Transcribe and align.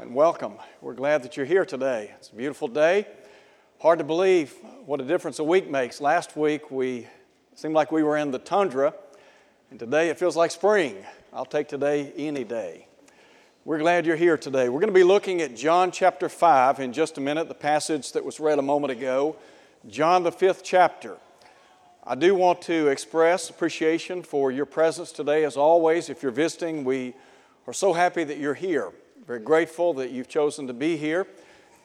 and 0.00 0.14
welcome. 0.14 0.54
We're 0.80 0.94
glad 0.94 1.22
that 1.24 1.36
you're 1.36 1.44
here 1.44 1.66
today. 1.66 2.10
It's 2.16 2.30
a 2.30 2.34
beautiful 2.34 2.68
day. 2.68 3.06
Hard 3.80 3.98
to 3.98 4.04
believe 4.04 4.54
what 4.86 4.98
a 4.98 5.04
difference 5.04 5.38
a 5.40 5.44
week 5.44 5.70
makes. 5.70 6.00
Last 6.00 6.38
week 6.38 6.70
we 6.70 7.06
seemed 7.54 7.74
like 7.74 7.92
we 7.92 8.02
were 8.02 8.16
in 8.16 8.30
the 8.30 8.38
tundra, 8.38 8.94
and 9.70 9.78
today 9.78 10.08
it 10.08 10.18
feels 10.18 10.36
like 10.36 10.52
spring. 10.52 10.96
I'll 11.34 11.44
take 11.44 11.68
today 11.68 12.14
any 12.16 12.44
day. 12.44 12.86
We're 13.66 13.78
glad 13.78 14.06
you're 14.06 14.16
here 14.16 14.38
today. 14.38 14.70
We're 14.70 14.80
going 14.80 14.88
to 14.88 14.98
be 14.98 15.04
looking 15.04 15.42
at 15.42 15.54
John 15.54 15.90
chapter 15.90 16.30
5 16.30 16.80
in 16.80 16.94
just 16.94 17.18
a 17.18 17.20
minute, 17.20 17.48
the 17.48 17.54
passage 17.54 18.12
that 18.12 18.24
was 18.24 18.40
read 18.40 18.58
a 18.58 18.62
moment 18.62 18.92
ago, 18.92 19.36
John 19.86 20.22
the 20.22 20.32
fifth 20.32 20.64
chapter. 20.64 21.18
I 22.04 22.14
do 22.14 22.34
want 22.34 22.62
to 22.62 22.88
express 22.88 23.50
appreciation 23.50 24.22
for 24.22 24.50
your 24.50 24.66
presence 24.66 25.12
today. 25.12 25.44
As 25.44 25.58
always, 25.58 26.08
if 26.08 26.22
you're 26.22 26.32
visiting, 26.32 26.84
we 26.84 27.12
are 27.66 27.74
so 27.74 27.92
happy 27.92 28.24
that 28.24 28.38
you're 28.38 28.54
here. 28.54 28.92
Very 29.30 29.38
grateful 29.38 29.94
that 29.94 30.10
you've 30.10 30.26
chosen 30.26 30.66
to 30.66 30.72
be 30.72 30.96
here. 30.96 31.24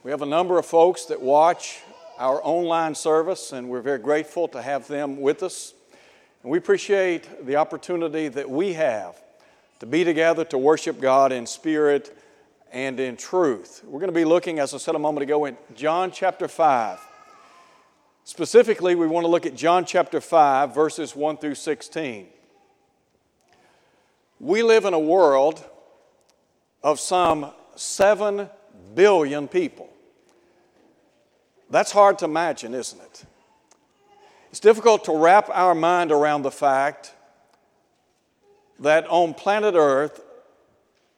We 0.02 0.10
have 0.10 0.24
a 0.24 0.26
number 0.26 0.58
of 0.58 0.66
folks 0.66 1.06
that 1.06 1.22
watch 1.22 1.80
our 2.18 2.42
online 2.44 2.96
service, 2.96 3.52
and 3.52 3.70
we're 3.70 3.84
very 3.84 4.00
grateful 4.00 4.48
to 4.48 4.64
have 4.64 4.88
them 4.88 5.22
with 5.22 5.44
us. 5.44 5.76
And 6.42 6.52
we 6.52 6.58
appreciate 6.58 7.46
the 7.46 7.58
opportunity 7.58 8.30
that 8.30 8.50
we 8.50 8.74
have 8.74 9.22
to 9.80 9.86
be 9.86 10.04
together 10.04 10.44
to 10.46 10.58
worship 10.58 11.00
God 11.00 11.32
in 11.32 11.46
spirit 11.46 12.18
and 12.72 13.00
in 13.00 13.16
truth. 13.16 13.84
We're 13.86 14.00
going 14.00 14.12
to 14.12 14.20
be 14.20 14.26
looking, 14.26 14.58
as 14.58 14.74
I 14.74 14.80
said 14.80 14.96
a 14.96 15.00
moment 15.00 15.22
ago, 15.22 15.46
in 15.46 15.56
John 15.76 16.10
chapter 16.10 16.48
5. 16.48 17.00
Specifically, 18.24 18.96
we 18.96 19.06
want 19.06 19.24
to 19.24 19.30
look 19.30 19.46
at 19.46 19.54
John 19.54 19.86
chapter 19.86 20.20
5, 20.20 20.74
verses 20.74 21.16
1 21.16 21.38
through 21.38 21.54
16. 21.54 22.26
We 24.40 24.64
live 24.64 24.86
in 24.86 24.96
a 24.96 25.00
world 25.00 25.64
of 26.86 27.00
some 27.00 27.52
7 27.76 28.48
billion 28.94 29.48
people. 29.48 29.90
That's 31.72 31.92
hard 31.92 32.20
to 32.20 32.26
imagine, 32.26 32.76
isn't 32.76 33.02
it? 33.02 33.26
It's 34.52 34.60
difficult 34.60 35.04
to 35.06 35.18
wrap 35.18 35.50
our 35.50 35.74
mind 35.74 36.12
around 36.12 36.44
the 36.44 36.52
fact 36.52 37.12
that 38.80 39.08
on 39.08 39.34
planet 39.34 39.74
Earth, 39.76 40.24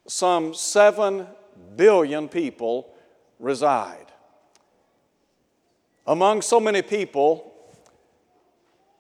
some 0.08 0.54
7 0.54 1.28
billion 1.76 2.30
people 2.30 2.96
reside. 3.38 4.06
Among 6.08 6.42
so 6.44 6.62
many 6.62 6.82
people, 6.82 7.54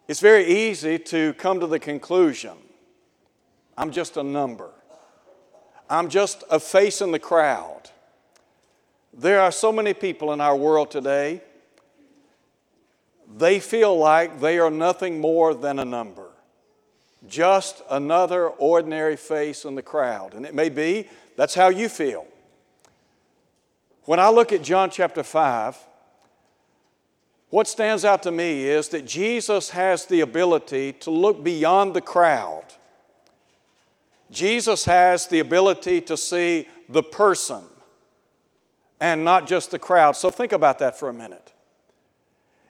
it's 0.09 0.19
very 0.19 0.45
easy 0.45 0.99
to 0.99 1.31
come 1.35 1.61
to 1.61 1.67
the 1.67 1.79
conclusion 1.79 2.57
I'm 3.77 3.91
just 3.91 4.17
a 4.17 4.23
number. 4.23 4.71
I'm 5.89 6.09
just 6.09 6.43
a 6.49 6.59
face 6.59 7.01
in 7.01 7.11
the 7.11 7.19
crowd. 7.19 7.89
There 9.13 9.41
are 9.41 9.51
so 9.51 9.71
many 9.71 9.93
people 9.93 10.33
in 10.33 10.41
our 10.41 10.55
world 10.55 10.91
today, 10.91 11.41
they 13.35 13.59
feel 13.59 13.97
like 13.97 14.39
they 14.39 14.59
are 14.59 14.71
nothing 14.71 15.19
more 15.19 15.53
than 15.53 15.79
a 15.79 15.85
number, 15.85 16.27
just 17.27 17.81
another 17.89 18.47
ordinary 18.47 19.17
face 19.17 19.65
in 19.65 19.75
the 19.75 19.81
crowd. 19.81 20.33
And 20.33 20.45
it 20.45 20.55
may 20.55 20.69
be 20.69 21.09
that's 21.35 21.55
how 21.55 21.69
you 21.69 21.89
feel. 21.89 22.25
When 24.03 24.19
I 24.19 24.29
look 24.29 24.53
at 24.53 24.63
John 24.63 24.89
chapter 24.89 25.23
5, 25.23 25.77
what 27.49 27.67
stands 27.67 28.05
out 28.05 28.23
to 28.23 28.31
me 28.31 28.65
is 28.65 28.89
that 28.89 29.05
Jesus 29.05 29.69
has 29.71 30.05
the 30.05 30.21
ability 30.21 30.93
to 30.93 31.11
look 31.11 31.43
beyond 31.43 31.93
the 31.93 32.01
crowd 32.01 32.63
Jesus 34.29 34.85
has 34.85 35.27
the 35.27 35.39
ability 35.39 36.01
to 36.01 36.17
see 36.17 36.67
the 36.89 37.03
person 37.03 37.63
and 38.99 39.23
not 39.23 39.47
just 39.47 39.71
the 39.71 39.79
crowd. 39.79 40.15
So 40.15 40.29
think 40.29 40.51
about 40.51 40.79
that 40.79 40.97
for 40.97 41.09
a 41.09 41.13
minute. 41.13 41.53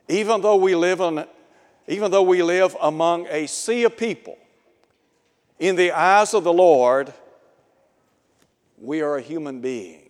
Even 0.08 0.42
though 0.42 0.56
we 0.56 0.76
live 0.76 1.00
in, 1.00 1.26
even 1.88 2.12
though 2.12 2.24
we 2.24 2.42
live 2.44 2.76
among 2.82 3.28
a 3.28 3.48
sea 3.48 3.84
of 3.84 3.98
people, 3.98 4.38
in 5.60 5.76
the 5.76 5.92
eyes 5.92 6.34
of 6.34 6.44
the 6.44 6.54
Lord, 6.54 7.14
we 8.80 9.02
are 9.02 9.18
a 9.18 9.22
human 9.22 9.60
being. 9.60 10.10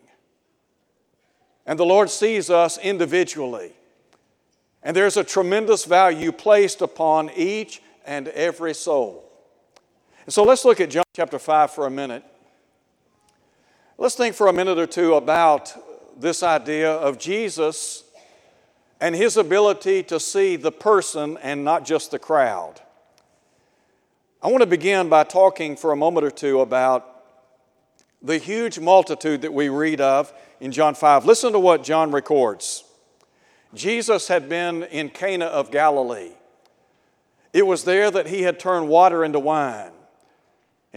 And 1.65 1.77
the 1.77 1.85
Lord 1.85 2.09
sees 2.09 2.49
us 2.49 2.77
individually. 2.77 3.73
And 4.83 4.95
there's 4.95 5.17
a 5.17 5.23
tremendous 5.23 5.85
value 5.85 6.31
placed 6.31 6.81
upon 6.81 7.29
each 7.35 7.81
and 8.05 8.27
every 8.29 8.73
soul. 8.73 9.26
And 10.27 10.33
so 10.33 10.43
let's 10.43 10.65
look 10.65 10.81
at 10.81 10.89
John 10.89 11.05
chapter 11.15 11.39
5 11.39 11.71
for 11.71 11.87
a 11.87 11.89
minute. 11.89 12.21
Let's 13.97 14.15
think 14.15 14.35
for 14.35 14.47
a 14.47 14.53
minute 14.53 14.77
or 14.77 14.85
two 14.85 15.13
about 15.15 15.73
this 16.19 16.43
idea 16.43 16.91
of 16.91 17.17
Jesus 17.17 18.03
and 18.99 19.15
his 19.15 19.37
ability 19.37 20.03
to 20.03 20.19
see 20.19 20.57
the 20.57 20.71
person 20.71 21.37
and 21.41 21.63
not 21.63 21.85
just 21.85 22.11
the 22.11 22.19
crowd. 22.19 22.81
I 24.43 24.49
want 24.49 24.63
to 24.63 24.67
begin 24.67 25.07
by 25.07 25.23
talking 25.23 25.77
for 25.77 25.93
a 25.93 25.95
moment 25.95 26.25
or 26.25 26.31
two 26.31 26.59
about 26.59 27.23
the 28.21 28.37
huge 28.37 28.79
multitude 28.79 29.43
that 29.43 29.53
we 29.53 29.69
read 29.69 30.01
of 30.01 30.33
in 30.59 30.73
John 30.73 30.93
5. 30.93 31.25
Listen 31.25 31.53
to 31.53 31.59
what 31.59 31.85
John 31.85 32.11
records. 32.11 32.83
Jesus 33.73 34.27
had 34.27 34.49
been 34.49 34.83
in 34.83 35.07
Cana 35.07 35.45
of 35.45 35.71
Galilee. 35.71 36.31
It 37.53 37.65
was 37.65 37.85
there 37.85 38.11
that 38.11 38.27
he 38.27 38.41
had 38.41 38.59
turned 38.59 38.89
water 38.89 39.23
into 39.23 39.39
wine. 39.39 39.93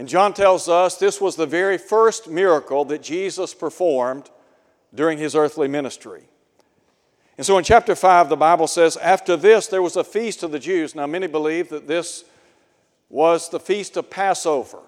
And 0.01 0.09
John 0.09 0.33
tells 0.33 0.67
us 0.67 0.97
this 0.97 1.21
was 1.21 1.35
the 1.35 1.45
very 1.45 1.77
first 1.77 2.27
miracle 2.27 2.83
that 2.85 3.03
Jesus 3.03 3.53
performed 3.53 4.31
during 4.95 5.19
his 5.19 5.35
earthly 5.35 5.67
ministry. 5.67 6.23
And 7.37 7.45
so 7.45 7.55
in 7.59 7.63
chapter 7.63 7.93
5, 7.93 8.27
the 8.27 8.35
Bible 8.35 8.65
says, 8.65 8.97
After 8.97 9.37
this, 9.37 9.67
there 9.67 9.83
was 9.83 9.95
a 9.95 10.03
feast 10.03 10.41
of 10.41 10.51
the 10.51 10.57
Jews. 10.57 10.95
Now, 10.95 11.05
many 11.05 11.27
believe 11.27 11.69
that 11.69 11.87
this 11.87 12.25
was 13.09 13.49
the 13.49 13.59
feast 13.59 13.95
of 13.95 14.09
Passover. 14.09 14.79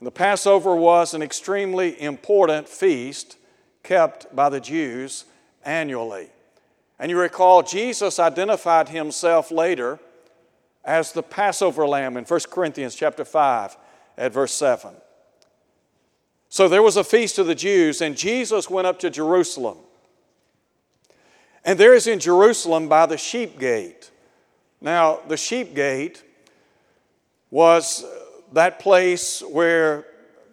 And 0.00 0.08
the 0.08 0.10
Passover 0.10 0.74
was 0.74 1.14
an 1.14 1.22
extremely 1.22 2.02
important 2.02 2.68
feast 2.68 3.36
kept 3.84 4.34
by 4.34 4.48
the 4.48 4.60
Jews 4.60 5.24
annually. 5.64 6.30
And 6.98 7.12
you 7.12 7.16
recall, 7.16 7.62
Jesus 7.62 8.18
identified 8.18 8.88
himself 8.88 9.52
later 9.52 10.00
as 10.84 11.12
the 11.12 11.22
Passover 11.22 11.86
lamb 11.86 12.16
in 12.16 12.24
1 12.24 12.40
Corinthians 12.50 12.96
chapter 12.96 13.24
5 13.24 13.76
at 14.20 14.32
verse 14.34 14.52
7. 14.52 14.92
So 16.50 16.68
there 16.68 16.82
was 16.82 16.96
a 16.96 17.02
feast 17.02 17.38
of 17.38 17.46
the 17.46 17.54
Jews, 17.54 18.02
and 18.02 18.16
Jesus 18.16 18.68
went 18.68 18.86
up 18.86 18.98
to 19.00 19.10
Jerusalem. 19.10 19.78
And 21.64 21.78
there 21.78 21.94
is 21.94 22.06
in 22.06 22.20
Jerusalem 22.20 22.88
by 22.88 23.06
the 23.06 23.16
sheep 23.16 23.58
gate. 23.58 24.10
Now, 24.80 25.20
the 25.26 25.36
sheep 25.36 25.74
gate 25.74 26.22
was 27.50 28.04
that 28.52 28.78
place 28.78 29.42
where 29.42 30.06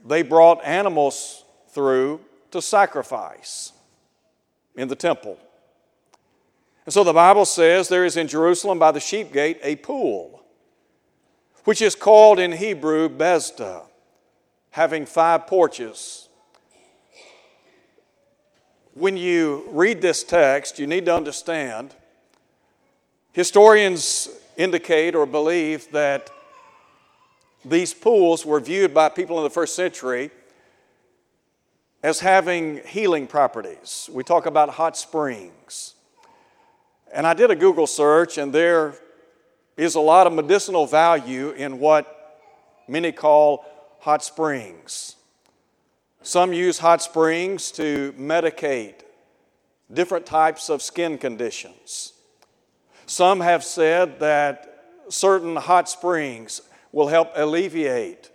they 0.05 0.21
brought 0.21 0.63
animals 0.63 1.43
through 1.69 2.21
to 2.51 2.61
sacrifice 2.61 3.73
in 4.75 4.87
the 4.87 4.95
temple. 4.95 5.37
And 6.85 6.93
so 6.93 7.03
the 7.03 7.13
Bible 7.13 7.45
says 7.45 7.89
there 7.89 8.05
is 8.05 8.15
in 8.15 8.27
Jerusalem 8.27 8.79
by 8.79 8.91
the 8.91 8.99
sheep 8.99 9.33
gate 9.33 9.59
a 9.61 9.75
pool 9.75 10.37
which 11.67 11.81
is 11.81 11.95
called 11.95 12.39
in 12.39 12.53
Hebrew 12.53 13.09
Bethesda, 13.09 13.81
having 14.69 15.05
five 15.05 15.47
porches. 15.47 16.29
When 18.93 19.17
you 19.17 19.65
read 19.71 20.01
this 20.01 20.23
text, 20.23 20.79
you 20.79 20.87
need 20.87 21.03
to 21.07 21.13
understand 21.13 21.93
historians 23.33 24.29
indicate 24.55 25.13
or 25.13 25.25
believe 25.25 25.91
that 25.91 26.29
these 27.65 27.93
pools 27.93 28.45
were 28.45 28.61
viewed 28.61 28.93
by 28.93 29.09
people 29.09 29.37
in 29.37 29.43
the 29.43 29.49
first 29.49 29.75
century 29.75 30.31
as 32.01 32.21
having 32.21 32.79
healing 32.85 33.27
properties. 33.27 34.09
We 34.13 34.23
talk 34.23 34.45
about 34.45 34.69
hot 34.69 34.95
springs. 34.95 35.95
And 37.11 37.27
I 37.27 37.33
did 37.33 37.51
a 37.51 37.57
Google 37.57 37.87
search, 37.87 38.37
and 38.37 38.53
there 38.53 38.95
is 39.77 39.93
a 39.93 39.99
lot 39.99 40.27
of 40.27 40.33
medicinal 40.33 40.87
value 40.87 41.51
in 41.51 41.79
what 41.79 42.41
many 42.87 43.11
call 43.11 43.63
hot 43.99 44.23
springs. 44.23 45.15
Some 46.23 46.51
use 46.51 46.79
hot 46.79 47.01
springs 47.01 47.71
to 47.73 48.13
medicate 48.13 48.95
different 49.93 50.25
types 50.25 50.69
of 50.69 50.81
skin 50.81 51.17
conditions. 51.17 52.13
Some 53.05 53.39
have 53.39 53.63
said 53.63 54.19
that 54.19 54.83
certain 55.09 55.55
hot 55.55 55.87
springs 55.87 56.61
will 56.91 57.07
help 57.07 57.31
alleviate 57.35 58.31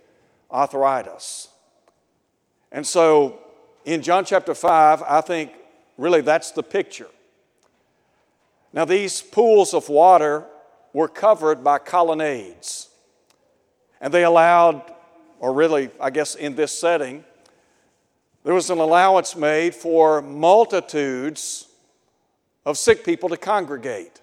arthritis. 0.51 1.49
And 2.71 2.87
so 2.87 3.39
in 3.85 4.01
John 4.01 4.25
chapter 4.25 4.55
5, 4.55 5.03
I 5.03 5.21
think 5.21 5.51
really 5.97 6.21
that's 6.21 6.51
the 6.51 6.63
picture. 6.63 7.09
Now, 8.71 8.85
these 8.85 9.21
pools 9.21 9.75
of 9.75 9.89
water 9.89 10.45
were 10.93 11.07
covered 11.07 11.63
by 11.63 11.79
colonnades. 11.79 12.89
And 13.99 14.13
they 14.13 14.23
allowed, 14.23 14.83
or 15.39 15.53
really, 15.53 15.89
I 15.99 16.09
guess, 16.09 16.35
in 16.35 16.55
this 16.55 16.77
setting, 16.77 17.23
there 18.43 18.53
was 18.53 18.69
an 18.69 18.77
allowance 18.77 19.35
made 19.35 19.73
for 19.73 20.21
multitudes 20.21 21.67
of 22.65 22.77
sick 22.77 23.03
people 23.03 23.29
to 23.29 23.37
congregate. 23.37 24.21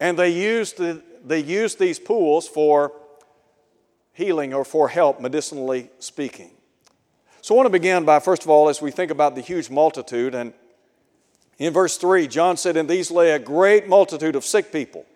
And 0.00 0.18
they 0.18 0.30
used, 0.30 0.78
the, 0.78 1.02
they 1.24 1.40
used 1.40 1.78
these 1.78 1.98
pools 1.98 2.48
for 2.48 2.92
healing 4.12 4.54
or 4.54 4.64
for 4.64 4.88
help, 4.88 5.20
medicinally 5.20 5.90
speaking. 5.98 6.50
So 7.42 7.54
I 7.54 7.56
want 7.56 7.66
to 7.66 7.70
begin 7.70 8.04
by, 8.04 8.18
first 8.20 8.42
of 8.42 8.50
all, 8.50 8.68
as 8.68 8.80
we 8.80 8.90
think 8.90 9.10
about 9.10 9.34
the 9.34 9.40
huge 9.40 9.70
multitude, 9.70 10.34
and 10.34 10.52
in 11.58 11.72
verse 11.72 11.96
3, 11.96 12.26
John 12.26 12.56
said, 12.56 12.76
In 12.76 12.86
these 12.86 13.10
lay 13.10 13.32
a 13.32 13.38
great 13.38 13.88
multitude 13.88 14.36
of 14.36 14.44
sick 14.44 14.72
people, 14.72 15.06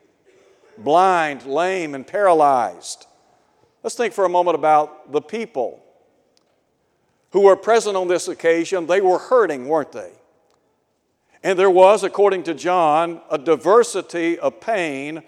blind, 0.84 1.46
lame, 1.46 1.94
and 1.94 2.06
paralyzed. 2.06 3.06
Let's 3.82 3.96
think 3.96 4.12
for 4.12 4.24
a 4.24 4.28
moment 4.28 4.56
about 4.56 5.12
the 5.12 5.20
people 5.20 5.82
who 7.32 7.42
were 7.42 7.56
present 7.56 7.96
on 7.96 8.08
this 8.08 8.28
occasion. 8.28 8.86
They 8.86 9.00
were 9.00 9.18
hurting, 9.18 9.68
weren't 9.68 9.92
they? 9.92 10.12
And 11.42 11.58
there 11.58 11.70
was, 11.70 12.02
according 12.02 12.42
to 12.44 12.54
John, 12.54 13.20
a 13.30 13.38
diversity 13.38 14.38
of 14.38 14.60
pain 14.60 15.22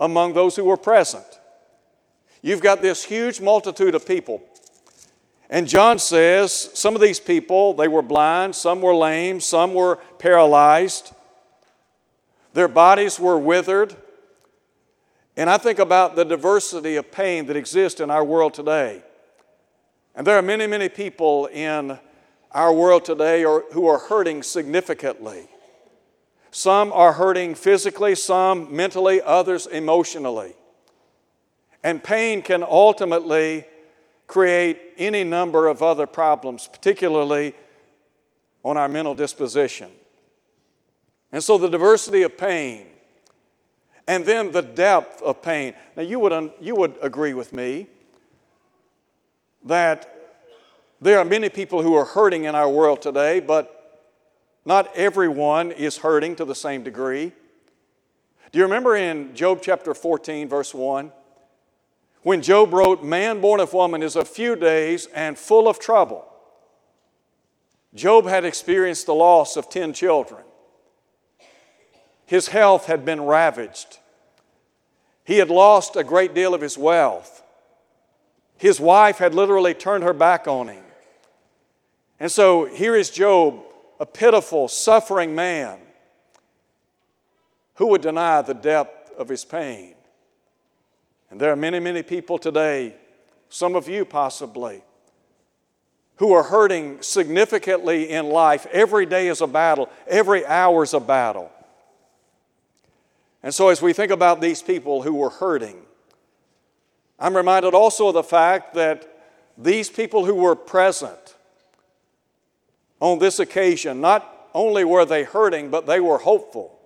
among 0.00 0.32
those 0.32 0.56
who 0.56 0.64
were 0.64 0.76
present. 0.76 1.24
You've 2.40 2.62
got 2.62 2.82
this 2.82 3.04
huge 3.04 3.40
multitude 3.40 3.94
of 3.94 4.04
people. 4.04 4.42
And 5.48 5.68
John 5.68 5.98
says 5.98 6.70
some 6.74 6.94
of 6.96 7.00
these 7.00 7.20
people, 7.20 7.74
they 7.74 7.86
were 7.86 8.02
blind, 8.02 8.56
some 8.56 8.80
were 8.80 8.94
lame, 8.94 9.38
some 9.38 9.74
were 9.74 9.96
paralyzed. 10.18 11.12
Their 12.54 12.68
bodies 12.68 13.20
were 13.20 13.38
withered. 13.38 13.94
And 15.36 15.48
I 15.48 15.56
think 15.56 15.78
about 15.78 16.14
the 16.14 16.24
diversity 16.24 16.96
of 16.96 17.10
pain 17.10 17.46
that 17.46 17.56
exists 17.56 18.00
in 18.00 18.10
our 18.10 18.24
world 18.24 18.54
today. 18.54 19.02
And 20.14 20.26
there 20.26 20.36
are 20.36 20.42
many, 20.42 20.66
many 20.66 20.88
people 20.88 21.46
in 21.46 21.98
our 22.50 22.72
world 22.72 23.04
today 23.04 23.42
who 23.42 23.86
are 23.86 23.98
hurting 23.98 24.42
significantly. 24.42 25.48
Some 26.50 26.92
are 26.92 27.14
hurting 27.14 27.54
physically, 27.54 28.14
some 28.14 28.76
mentally, 28.76 29.22
others 29.22 29.66
emotionally. 29.66 30.54
And 31.82 32.04
pain 32.04 32.42
can 32.42 32.62
ultimately 32.62 33.64
create 34.26 34.78
any 34.98 35.24
number 35.24 35.66
of 35.66 35.82
other 35.82 36.06
problems, 36.06 36.68
particularly 36.68 37.54
on 38.62 38.76
our 38.76 38.88
mental 38.88 39.14
disposition. 39.14 39.90
And 41.32 41.42
so 41.42 41.56
the 41.56 41.68
diversity 41.68 42.22
of 42.22 42.36
pain 42.36 42.86
and 44.06 44.24
then 44.24 44.52
the 44.52 44.62
depth 44.62 45.22
of 45.22 45.42
pain. 45.42 45.74
Now, 45.96 46.02
you 46.02 46.18
would, 46.18 46.32
un- 46.32 46.52
you 46.60 46.74
would 46.74 46.96
agree 47.02 47.34
with 47.34 47.52
me 47.52 47.86
that 49.64 50.08
there 51.00 51.18
are 51.18 51.24
many 51.24 51.48
people 51.48 51.82
who 51.82 51.94
are 51.94 52.04
hurting 52.04 52.44
in 52.44 52.54
our 52.54 52.68
world 52.68 53.02
today, 53.02 53.40
but 53.40 53.78
not 54.64 54.94
everyone 54.96 55.72
is 55.72 55.98
hurting 55.98 56.36
to 56.36 56.44
the 56.44 56.54
same 56.54 56.82
degree. 56.82 57.32
Do 58.50 58.58
you 58.58 58.64
remember 58.64 58.96
in 58.96 59.34
Job 59.34 59.60
chapter 59.62 59.94
14, 59.94 60.48
verse 60.48 60.74
1? 60.74 61.10
When 62.22 62.42
Job 62.42 62.72
wrote, 62.72 63.02
Man 63.02 63.40
born 63.40 63.60
of 63.60 63.72
woman 63.72 64.02
is 64.02 64.14
a 64.14 64.24
few 64.24 64.54
days 64.54 65.06
and 65.06 65.36
full 65.36 65.68
of 65.68 65.78
trouble. 65.78 66.24
Job 67.94 68.26
had 68.26 68.44
experienced 68.44 69.06
the 69.06 69.14
loss 69.14 69.56
of 69.56 69.68
10 69.68 69.92
children. 69.92 70.42
His 72.32 72.48
health 72.48 72.86
had 72.86 73.04
been 73.04 73.20
ravaged. 73.20 73.98
He 75.22 75.36
had 75.36 75.50
lost 75.50 75.96
a 75.96 76.02
great 76.02 76.32
deal 76.32 76.54
of 76.54 76.62
his 76.62 76.78
wealth. 76.78 77.42
His 78.56 78.80
wife 78.80 79.18
had 79.18 79.34
literally 79.34 79.74
turned 79.74 80.02
her 80.02 80.14
back 80.14 80.48
on 80.48 80.68
him. 80.68 80.82
And 82.18 82.32
so 82.32 82.64
here 82.64 82.96
is 82.96 83.10
Job 83.10 83.60
a 84.00 84.06
pitiful, 84.06 84.68
suffering 84.68 85.34
man, 85.34 85.78
who 87.74 87.88
would 87.88 88.00
deny 88.00 88.40
the 88.40 88.54
depth 88.54 89.12
of 89.18 89.28
his 89.28 89.44
pain? 89.44 89.92
And 91.30 91.38
there 91.38 91.52
are 91.52 91.56
many, 91.56 91.80
many 91.80 92.02
people 92.02 92.38
today, 92.38 92.94
some 93.50 93.76
of 93.76 93.90
you 93.90 94.06
possibly, 94.06 94.82
who 96.16 96.32
are 96.32 96.44
hurting 96.44 97.02
significantly 97.02 98.08
in 98.08 98.30
life. 98.30 98.66
Every 98.72 99.04
day 99.04 99.28
is 99.28 99.42
a 99.42 99.46
battle, 99.46 99.90
every 100.08 100.46
hour 100.46 100.82
is 100.82 100.94
a 100.94 101.00
battle. 101.00 101.52
And 103.42 103.52
so, 103.52 103.68
as 103.68 103.82
we 103.82 103.92
think 103.92 104.12
about 104.12 104.40
these 104.40 104.62
people 104.62 105.02
who 105.02 105.14
were 105.14 105.30
hurting, 105.30 105.82
I'm 107.18 107.36
reminded 107.36 107.74
also 107.74 108.08
of 108.08 108.14
the 108.14 108.22
fact 108.22 108.74
that 108.74 109.08
these 109.58 109.90
people 109.90 110.24
who 110.24 110.34
were 110.34 110.56
present 110.56 111.36
on 113.00 113.18
this 113.18 113.38
occasion, 113.38 114.00
not 114.00 114.48
only 114.54 114.84
were 114.84 115.04
they 115.04 115.24
hurting, 115.24 115.70
but 115.70 115.86
they 115.86 116.00
were 116.00 116.18
hopeful. 116.18 116.78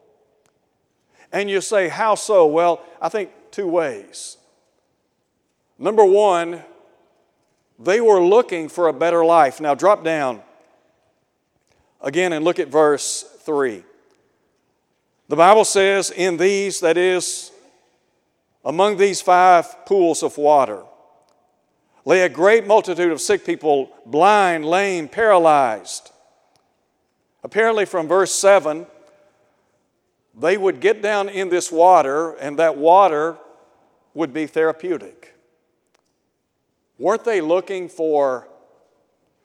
And 1.32 1.50
you 1.50 1.60
say, 1.60 1.88
how 1.88 2.14
so? 2.14 2.46
Well, 2.46 2.82
I 3.00 3.08
think 3.08 3.30
two 3.50 3.66
ways. 3.66 4.36
Number 5.78 6.04
one, 6.04 6.62
they 7.78 8.00
were 8.00 8.20
looking 8.20 8.68
for 8.68 8.88
a 8.88 8.92
better 8.92 9.24
life. 9.24 9.60
Now, 9.60 9.74
drop 9.74 10.02
down 10.02 10.42
again 12.00 12.32
and 12.32 12.44
look 12.44 12.58
at 12.58 12.68
verse 12.68 13.22
3. 13.40 13.82
The 15.28 15.36
Bible 15.36 15.64
says, 15.64 16.10
in 16.10 16.36
these, 16.36 16.80
that 16.80 16.96
is, 16.96 17.50
among 18.64 18.96
these 18.96 19.20
five 19.20 19.84
pools 19.84 20.22
of 20.22 20.38
water, 20.38 20.82
lay 22.04 22.22
a 22.22 22.28
great 22.28 22.66
multitude 22.66 23.10
of 23.10 23.20
sick 23.20 23.44
people, 23.44 23.90
blind, 24.06 24.64
lame, 24.64 25.08
paralyzed. 25.08 26.12
Apparently, 27.42 27.84
from 27.84 28.06
verse 28.06 28.32
7, 28.32 28.86
they 30.38 30.56
would 30.56 30.80
get 30.80 31.02
down 31.02 31.28
in 31.28 31.48
this 31.48 31.72
water, 31.72 32.32
and 32.34 32.58
that 32.60 32.76
water 32.76 33.36
would 34.14 34.32
be 34.32 34.46
therapeutic. 34.46 35.34
Weren't 36.98 37.24
they 37.24 37.40
looking 37.40 37.88
for 37.88 38.46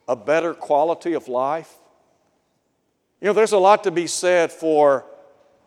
a 0.07 0.15
better 0.15 0.53
quality 0.53 1.13
of 1.13 1.27
life? 1.27 1.73
You 3.19 3.27
know, 3.27 3.33
there's 3.33 3.51
a 3.51 3.57
lot 3.57 3.83
to 3.85 3.91
be 3.91 4.07
said 4.07 4.51
for 4.51 5.05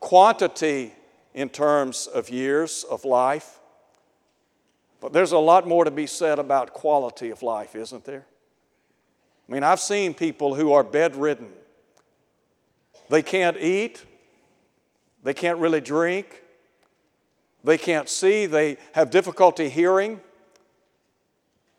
quantity 0.04 0.92
in 1.32 1.48
terms 1.48 2.06
of 2.06 2.28
years 2.28 2.84
of 2.90 3.06
life. 3.06 3.58
But 5.00 5.14
there's 5.14 5.32
a 5.32 5.38
lot 5.38 5.66
more 5.66 5.82
to 5.86 5.90
be 5.90 6.06
said 6.06 6.38
about 6.38 6.74
quality 6.74 7.30
of 7.30 7.42
life, 7.42 7.74
isn't 7.74 8.04
there? 8.04 8.26
I 9.48 9.52
mean, 9.52 9.62
I've 9.62 9.80
seen 9.80 10.12
people 10.12 10.54
who 10.54 10.74
are 10.74 10.84
bedridden. 10.84 11.48
They 13.08 13.22
can't 13.22 13.56
eat, 13.56 14.04
they 15.22 15.32
can't 15.32 15.58
really 15.58 15.80
drink, 15.80 16.42
they 17.64 17.78
can't 17.78 18.10
see, 18.10 18.44
they 18.44 18.76
have 18.92 19.10
difficulty 19.10 19.70
hearing, 19.70 20.20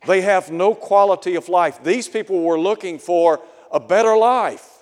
they 0.08 0.22
have 0.22 0.50
no 0.50 0.74
quality 0.74 1.36
of 1.36 1.48
life. 1.48 1.84
These 1.84 2.08
people 2.08 2.42
were 2.42 2.60
looking 2.60 2.98
for 2.98 3.40
a 3.72 3.80
better 3.80 4.18
life. 4.18 4.75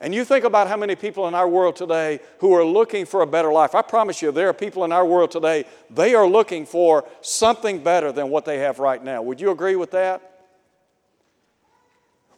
And 0.00 0.14
you 0.14 0.24
think 0.24 0.44
about 0.46 0.66
how 0.66 0.78
many 0.78 0.96
people 0.96 1.28
in 1.28 1.34
our 1.34 1.48
world 1.48 1.76
today 1.76 2.20
who 2.38 2.54
are 2.54 2.64
looking 2.64 3.04
for 3.04 3.20
a 3.20 3.26
better 3.26 3.52
life. 3.52 3.74
I 3.74 3.82
promise 3.82 4.22
you, 4.22 4.32
there 4.32 4.48
are 4.48 4.54
people 4.54 4.84
in 4.84 4.92
our 4.92 5.04
world 5.04 5.30
today, 5.30 5.66
they 5.90 6.14
are 6.14 6.26
looking 6.26 6.64
for 6.64 7.04
something 7.20 7.82
better 7.82 8.10
than 8.10 8.30
what 8.30 8.46
they 8.46 8.58
have 8.58 8.78
right 8.78 9.02
now. 9.02 9.20
Would 9.20 9.40
you 9.40 9.50
agree 9.50 9.76
with 9.76 9.90
that? 9.90 10.22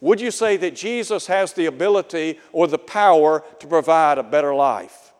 Would 0.00 0.20
you 0.20 0.32
say 0.32 0.56
that 0.56 0.74
Jesus 0.74 1.28
has 1.28 1.52
the 1.52 1.66
ability 1.66 2.40
or 2.50 2.66
the 2.66 2.78
power 2.78 3.44
to 3.60 3.66
provide 3.68 4.18
a 4.18 4.24
better 4.24 4.52
life? 4.52 5.12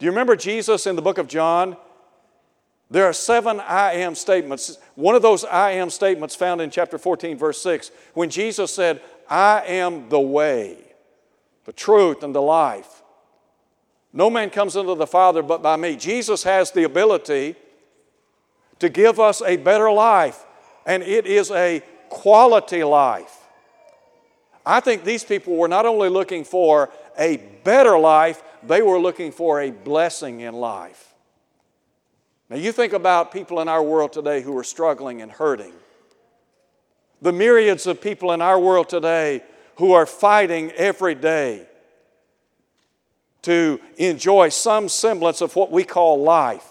Do 0.00 0.06
you 0.06 0.10
remember 0.10 0.34
Jesus 0.34 0.88
in 0.88 0.96
the 0.96 1.02
book 1.02 1.18
of 1.18 1.28
John? 1.28 1.76
There 2.90 3.04
are 3.04 3.12
seven 3.12 3.60
I 3.60 3.92
am 3.92 4.16
statements. 4.16 4.78
One 4.96 5.14
of 5.14 5.22
those 5.22 5.44
I 5.44 5.72
am 5.72 5.90
statements 5.90 6.34
found 6.34 6.60
in 6.60 6.70
chapter 6.70 6.98
14, 6.98 7.38
verse 7.38 7.62
6, 7.62 7.92
when 8.14 8.30
Jesus 8.30 8.74
said, 8.74 9.00
I 9.30 9.62
am 9.66 10.08
the 10.08 10.18
way 10.18 10.87
the 11.68 11.72
truth, 11.74 12.22
and 12.22 12.34
the 12.34 12.40
life. 12.40 13.02
No 14.14 14.30
man 14.30 14.48
comes 14.48 14.74
into 14.74 14.94
the 14.94 15.06
Father 15.06 15.42
but 15.42 15.62
by 15.62 15.76
me. 15.76 15.96
Jesus 15.96 16.42
has 16.44 16.70
the 16.70 16.84
ability 16.84 17.56
to 18.78 18.88
give 18.88 19.20
us 19.20 19.42
a 19.42 19.58
better 19.58 19.92
life, 19.92 20.46
and 20.86 21.02
it 21.02 21.26
is 21.26 21.50
a 21.50 21.82
quality 22.08 22.82
life. 22.82 23.36
I 24.64 24.80
think 24.80 25.04
these 25.04 25.24
people 25.24 25.56
were 25.56 25.68
not 25.68 25.84
only 25.84 26.08
looking 26.08 26.42
for 26.42 26.88
a 27.18 27.36
better 27.64 27.98
life, 27.98 28.42
they 28.62 28.80
were 28.80 28.98
looking 28.98 29.30
for 29.30 29.60
a 29.60 29.70
blessing 29.70 30.40
in 30.40 30.54
life. 30.54 31.12
Now, 32.48 32.56
you 32.56 32.72
think 32.72 32.94
about 32.94 33.30
people 33.30 33.60
in 33.60 33.68
our 33.68 33.82
world 33.82 34.14
today 34.14 34.40
who 34.40 34.56
are 34.56 34.64
struggling 34.64 35.20
and 35.20 35.30
hurting. 35.30 35.74
The 37.20 37.32
myriads 37.32 37.86
of 37.86 38.00
people 38.00 38.32
in 38.32 38.40
our 38.40 38.58
world 38.58 38.88
today 38.88 39.42
who 39.78 39.92
are 39.92 40.06
fighting 40.06 40.70
every 40.72 41.14
day 41.14 41.66
to 43.42 43.80
enjoy 43.96 44.48
some 44.48 44.88
semblance 44.88 45.40
of 45.40 45.54
what 45.56 45.70
we 45.70 45.84
call 45.84 46.20
life. 46.20 46.66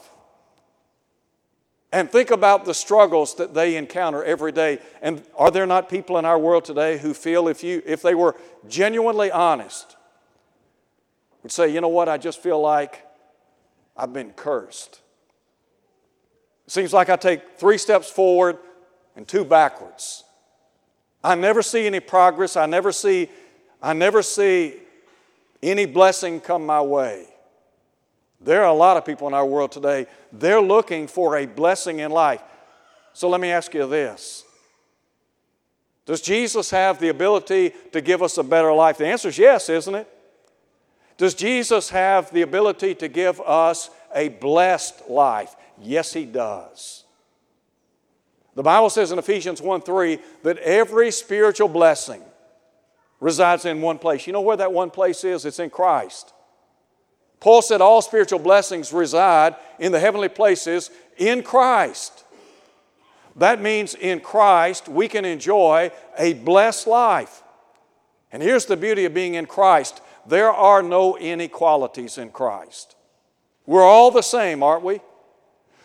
And 1.91 2.11
think 2.11 2.31
about 2.31 2.65
the 2.65 2.73
struggles 2.73 3.35
that 3.35 3.53
they 3.53 3.77
encounter 3.77 4.23
every 4.23 4.51
day. 4.51 4.79
And 5.01 5.23
are 5.37 5.49
there 5.49 5.65
not 5.65 5.89
people 5.89 6.17
in 6.17 6.25
our 6.25 6.37
world 6.37 6.65
today 6.65 6.97
who 6.97 7.13
feel 7.13 7.47
if, 7.47 7.63
you, 7.63 7.81
if 7.85 8.01
they 8.01 8.13
were 8.13 8.35
genuinely 8.67 9.31
honest, 9.31 9.95
would 11.43 11.51
say, 11.51 11.73
you 11.73 11.79
know 11.79 11.87
what, 11.87 12.09
I 12.09 12.17
just 12.17 12.43
feel 12.43 12.59
like 12.59 13.05
I've 13.95 14.11
been 14.11 14.31
cursed. 14.33 14.99
It 16.65 16.71
seems 16.71 16.91
like 16.91 17.09
I 17.09 17.15
take 17.15 17.57
three 17.57 17.77
steps 17.77 18.11
forward 18.11 18.57
and 19.15 19.25
two 19.25 19.45
backwards. 19.45 20.25
I 21.27 21.35
never 21.35 21.61
see 21.61 21.85
any 21.85 21.99
progress. 21.99 22.55
I 22.55 22.67
never 22.67 22.93
see, 22.93 23.29
I 23.81 23.91
never 23.91 24.23
see 24.23 24.75
any 25.61 25.85
blessing 25.85 26.39
come 26.39 26.65
my 26.65 26.81
way. 26.81 27.25
There 28.39 28.63
are 28.63 28.69
a 28.69 28.73
lot 28.73 28.95
of 28.95 29.03
people 29.03 29.27
in 29.27 29.33
our 29.33 29.45
world 29.45 29.73
today, 29.73 30.07
they're 30.31 30.61
looking 30.61 31.05
for 31.05 31.35
a 31.35 31.45
blessing 31.45 31.99
in 31.99 32.11
life. 32.11 32.41
So 33.11 33.27
let 33.27 33.41
me 33.41 33.49
ask 33.49 33.73
you 33.73 33.85
this 33.87 34.45
Does 36.05 36.21
Jesus 36.21 36.69
have 36.69 36.97
the 36.99 37.09
ability 37.09 37.73
to 37.91 37.99
give 37.99 38.23
us 38.23 38.37
a 38.37 38.43
better 38.43 38.71
life? 38.71 38.97
The 38.97 39.07
answer 39.07 39.27
is 39.27 39.37
yes, 39.37 39.67
isn't 39.67 39.95
it? 39.95 40.07
Does 41.17 41.33
Jesus 41.33 41.89
have 41.89 42.31
the 42.31 42.43
ability 42.43 42.95
to 42.95 43.09
give 43.09 43.41
us 43.41 43.89
a 44.15 44.29
blessed 44.29 45.09
life? 45.09 45.57
Yes, 45.77 46.13
He 46.13 46.23
does. 46.23 47.03
The 48.57 48.63
Bible 48.63 48.89
says 48.89 49.11
in 49.11 49.19
Ephesians 49.19 49.61
1 49.61 49.81
3 49.81 50.17
that 50.41 50.57
every 50.57 51.11
spiritual 51.11 51.67
blessing 51.67 52.23
resides 53.19 53.65
in 53.65 53.83
one 53.83 53.99
place. 53.99 54.25
You 54.25 54.33
know 54.33 54.41
where 54.41 54.57
that 54.57 54.73
one 54.73 54.89
place 54.89 55.23
is? 55.23 55.45
It's 55.45 55.59
in 55.59 55.69
Christ. 55.69 56.33
Paul 57.39 57.61
said 57.61 57.81
all 57.81 58.01
spiritual 58.01 58.39
blessings 58.39 58.91
reside 58.91 59.55
in 59.77 59.91
the 59.91 59.99
heavenly 59.99 60.27
places 60.27 60.89
in 61.17 61.43
Christ. 61.43 62.23
That 63.35 63.61
means 63.61 63.93
in 63.93 64.21
Christ 64.21 64.89
we 64.89 65.07
can 65.07 65.23
enjoy 65.23 65.91
a 66.17 66.33
blessed 66.33 66.87
life. 66.87 67.43
And 68.31 68.41
here's 68.41 68.65
the 68.65 68.75
beauty 68.75 69.05
of 69.05 69.13
being 69.13 69.35
in 69.35 69.45
Christ 69.45 70.01
there 70.25 70.51
are 70.51 70.81
no 70.81 71.15
inequalities 71.15 72.17
in 72.17 72.31
Christ. 72.31 72.95
We're 73.67 73.85
all 73.85 74.09
the 74.09 74.23
same, 74.23 74.63
aren't 74.63 74.83
we? 74.83 74.99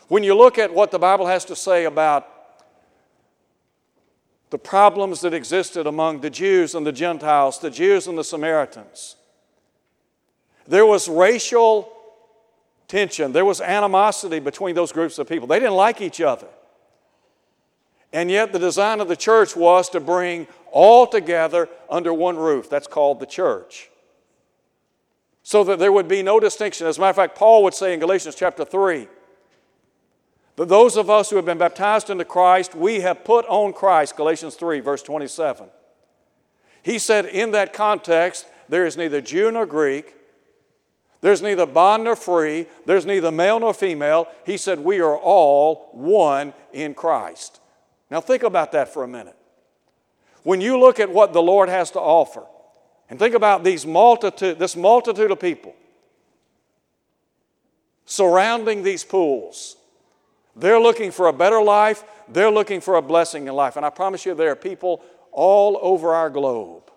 When 0.09 0.25
you 0.25 0.35
look 0.35 0.59
at 0.59 0.73
what 0.73 0.91
the 0.91 0.99
Bible 0.99 1.27
has 1.27 1.45
to 1.45 1.55
say 1.55 1.85
about 1.85 2.32
the 4.53 4.59
problems 4.59 5.23
that 5.23 5.33
existed 5.33 5.87
among 5.87 6.21
the 6.21 6.29
Jews 6.29 6.75
and 6.75 6.87
the 6.87 6.93
Gentiles, 6.93 7.59
the 7.59 7.71
Jews 7.71 8.07
and 8.07 8.19
the 8.19 8.23
Samaritans, 8.23 9.17
there 10.69 10.85
was 10.85 11.09
racial 11.09 11.91
tension, 12.87 13.33
there 13.33 13.47
was 13.47 13.63
animosity 13.63 14.41
between 14.41 14.75
those 14.75 14.93
groups 14.93 15.19
of 15.19 15.27
people. 15.27 15.49
They 15.49 15.59
didn't 15.59 15.77
like 15.77 16.03
each 16.03 16.21
other. 16.21 16.49
And 18.13 18.31
yet, 18.31 18.53
the 18.53 18.59
design 18.59 19.01
of 19.01 19.09
the 19.09 19.17
church 19.17 19.57
was 19.57 19.89
to 19.89 20.01
bring 20.01 20.47
all 20.71 21.07
together 21.07 21.67
under 21.89 22.13
one 22.13 22.37
roof. 22.37 22.69
That's 22.69 22.87
called 22.87 23.21
the 23.21 23.27
church. 23.27 23.89
So 25.43 25.65
that 25.65 25.79
there 25.79 25.93
would 25.93 26.09
be 26.09 26.23
no 26.23 26.39
distinction. 26.39 26.87
As 26.87 26.99
a 26.99 27.01
matter 27.01 27.09
of 27.09 27.17
fact, 27.17 27.39
Paul 27.39 27.63
would 27.65 27.73
say 27.73 27.95
in 27.95 28.01
Galatians 28.01 28.35
chapter 28.35 28.67
3 28.67 29.09
that 30.57 30.69
those 30.69 30.97
of 30.97 31.09
us 31.09 31.31
who 31.31 31.37
have 31.37 31.45
been 31.45 31.59
baptized 31.59 32.11
into 32.11 32.25
Christ, 32.25 32.75
we 32.75 33.01
have 33.01 33.25
put 33.25 33.47
on 33.47 33.73
Christ, 33.73 34.17
Galatians 34.17 34.55
3, 34.55 34.81
verse 34.81 35.03
27. 35.03 35.69
He 36.83 36.99
said, 36.99 37.27
in 37.27 37.53
that 37.53 37.73
context, 37.73 38.47
there 38.69 38.85
is 38.85 38.97
neither 38.97 39.21
Jew 39.21 39.51
nor 39.51 39.67
Greek, 39.67 40.15
there's 41.23 41.41
neither 41.41 41.67
bond 41.67 42.05
nor 42.05 42.17
free, 42.17 42.67
there's 42.85 43.07
neither 43.07 43.31
male 43.31 43.61
nor 43.61 43.73
female. 43.73 44.27
He 44.45 44.57
said, 44.57 44.81
We 44.81 45.01
are 45.01 45.17
all 45.17 45.89
one 45.93 46.53
in 46.73 46.95
Christ. 46.95 47.61
Now, 48.11 48.21
think 48.21 48.43
about 48.43 48.73
that 48.73 48.93
for 48.93 49.05
a 49.05 49.09
minute. 49.09 49.37
When 50.43 50.61
you 50.61 50.79
look 50.79 50.99
at 50.99 51.09
what 51.09 51.33
the 51.33 51.41
Lord 51.41 51.69
has 51.69 51.93
to 51.93 52.01
offer, 52.01 52.45
and 53.09 53.21
think 53.21 53.37
about 53.37 53.63
these 53.63 53.87
multitude, 53.87 54.59
this 54.59 54.75
multitude 54.75 55.31
of 55.31 55.39
people 55.39 55.77
surrounding 58.05 58.83
these 58.83 59.05
pools, 59.05 59.77
they're 60.55 60.81
looking 60.81 61.11
for 61.11 61.29
a 61.29 61.33
better 61.33 61.63
life, 61.63 62.05
they're 62.29 62.51
looking 62.51 62.81
for 62.81 62.97
a 62.97 63.03
blessing 63.03 63.47
in 63.47 63.55
life. 63.55 63.77
And 63.77 63.87
I 63.87 63.91
promise 63.91 64.27
you, 64.27 64.35
there 64.35 64.51
are 64.51 64.57
people 64.57 65.03
all 65.31 65.79
over 65.81 66.15
our 66.15 66.31
globe, 66.31 66.91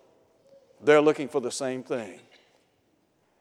they're 0.82 1.00
looking 1.00 1.28
for 1.28 1.40
the 1.40 1.50
same 1.50 1.82
thing. 1.82 2.20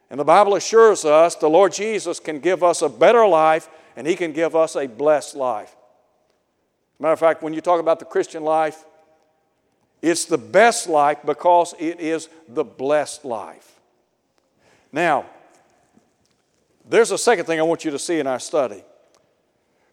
And 0.10 0.19
the 0.19 0.24
Bible 0.24 0.55
assures 0.55 1.03
us 1.03 1.36
the 1.36 1.50
Lord 1.50 1.74
Jesus 1.74 2.19
can 2.19 2.39
give 2.39 2.63
us 2.63 2.81
a 2.81 2.89
better 2.89 3.25
life 3.25 3.67
and 3.95 4.05
He 4.05 4.15
can 4.15 4.31
give 4.34 4.55
us 4.55 4.75
a 4.75 4.88
blessed 4.88 5.36
life. 5.36 5.75
Matter 7.00 7.13
of 7.13 7.19
fact, 7.19 7.43
when 7.43 7.53
you 7.53 7.62
talk 7.62 7.79
about 7.79 8.00
the 8.00 8.05
Christian 8.05 8.43
life, 8.43 8.86
it's 10.01 10.25
the 10.25 10.38
best 10.38 10.88
life 10.88 11.19
because 11.25 11.74
it 11.79 12.00
is 12.00 12.29
the 12.48 12.63
blessed 12.63 13.25
life. 13.25 13.79
Now, 14.91 15.25
there's 16.88 17.12
a 17.12 17.17
second 17.17 17.45
thing 17.45 17.60
I 17.60 17.63
want 17.63 17.84
you 17.84 17.91
to 17.91 18.00
see 18.00 18.19
in 18.19 18.27
our 18.27 18.39
study. 18.39 18.84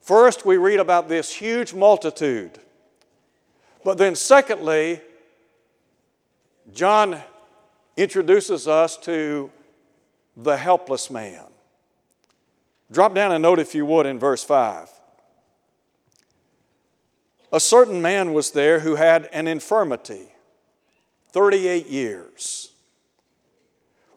First, 0.02 0.44
we 0.44 0.56
read 0.56 0.80
about 0.80 1.08
this 1.08 1.32
huge 1.32 1.72
multitude. 1.74 2.58
But 3.84 3.98
then, 3.98 4.16
secondly, 4.16 5.00
John 6.74 7.20
introduces 7.96 8.66
us 8.66 8.96
to 8.98 9.50
the 10.36 10.56
helpless 10.56 11.08
man. 11.08 11.44
Drop 12.90 13.14
down 13.14 13.30
a 13.30 13.38
note, 13.38 13.60
if 13.60 13.76
you 13.76 13.86
would, 13.86 14.06
in 14.06 14.18
verse 14.18 14.42
5. 14.42 14.88
A 17.52 17.60
certain 17.60 18.02
man 18.02 18.32
was 18.32 18.50
there 18.50 18.80
who 18.80 18.96
had 18.96 19.28
an 19.32 19.46
infirmity 19.46 20.32
38 21.30 21.86
years. 21.86 22.72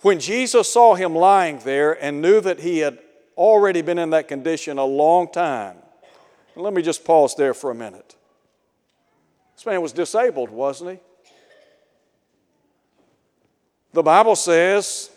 When 0.02 0.20
Jesus 0.20 0.72
saw 0.72 0.96
him 0.96 1.16
lying 1.16 1.60
there 1.60 1.94
and 2.04 2.22
knew 2.22 2.42
that 2.42 2.62
he 2.62 2.80
had 2.80 3.00
already 3.38 3.82
been 3.82 3.98
in 3.98 4.10
that 4.12 4.28
condition 4.28 4.78
a 4.78 4.86
long 4.86 5.32
time, 5.32 5.78
let 6.56 6.74
me 6.74 6.82
just 6.82 7.04
pause 7.04 7.36
there 7.36 7.54
for 7.54 7.72
a 7.72 7.76
minute. 7.76 8.16
This 9.56 9.66
man 9.66 9.82
was 9.82 9.92
disabled, 9.92 10.50
wasn't 10.50 10.92
he? 10.92 11.00
The 13.94 14.04
Bible 14.04 14.36
says 14.36 15.10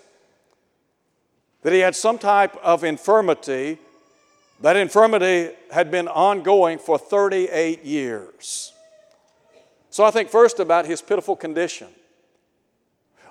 that 1.63 1.73
he 1.73 1.81
had 1.81 1.97
some 1.97 2.19
type 2.19 2.57
of 2.63 2.85
infirmity. 2.85 3.79
That 4.61 4.77
infirmity 4.77 5.55
had 5.73 5.91
been 5.91 6.09
ongoing 6.09 6.79
for 6.79 6.99
38 6.99 7.85
years. 7.85 8.73
So 9.91 10.05
I 10.05 10.11
think 10.11 10.29
first 10.29 10.61
about 10.61 10.87
his 10.87 11.03
pitiful 11.03 11.35
condition. 11.35 11.89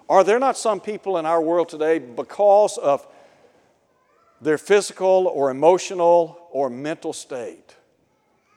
Are 0.09 0.23
there 0.23 0.39
not 0.39 0.57
some 0.57 0.79
people 0.79 1.17
in 1.17 1.25
our 1.25 1.41
world 1.41 1.69
today, 1.69 1.99
because 1.99 2.77
of 2.77 3.07
their 4.41 4.57
physical 4.57 5.27
or 5.27 5.49
emotional 5.49 6.47
or 6.51 6.69
mental 6.69 7.13
state, 7.13 7.75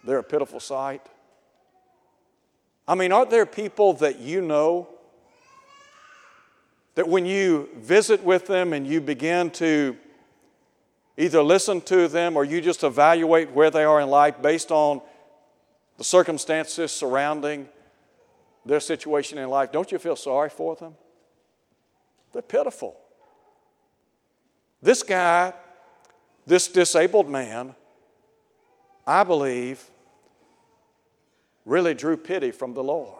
they're 0.04 0.18
a 0.18 0.24
pitiful 0.24 0.60
sight? 0.60 1.06
I 2.86 2.94
mean, 2.94 3.12
aren't 3.12 3.30
there 3.30 3.46
people 3.46 3.92
that 3.94 4.18
you 4.18 4.40
know 4.40 4.88
that 6.94 7.08
when 7.08 7.24
you 7.24 7.68
visit 7.76 8.22
with 8.24 8.46
them 8.46 8.72
and 8.72 8.86
you 8.86 9.00
begin 9.00 9.50
to 9.50 9.96
either 11.16 11.42
listen 11.42 11.80
to 11.82 12.08
them 12.08 12.36
or 12.36 12.44
you 12.44 12.60
just 12.60 12.82
evaluate 12.82 13.50
where 13.52 13.70
they 13.70 13.84
are 13.84 14.00
in 14.00 14.08
life 14.08 14.40
based 14.42 14.70
on 14.70 15.00
the 15.98 16.04
circumstances 16.04 16.90
surrounding 16.90 17.68
their 18.64 18.80
situation 18.80 19.38
in 19.38 19.48
life, 19.48 19.70
don't 19.70 19.92
you 19.92 19.98
feel 19.98 20.16
sorry 20.16 20.50
for 20.50 20.76
them? 20.76 20.94
They're 22.32 22.42
pitiful. 22.42 22.96
This 24.82 25.02
guy, 25.02 25.52
this 26.46 26.68
disabled 26.68 27.28
man, 27.28 27.74
I 29.06 29.24
believe, 29.24 29.84
really 31.64 31.94
drew 31.94 32.16
pity 32.16 32.50
from 32.50 32.74
the 32.74 32.82
Lord. 32.82 33.16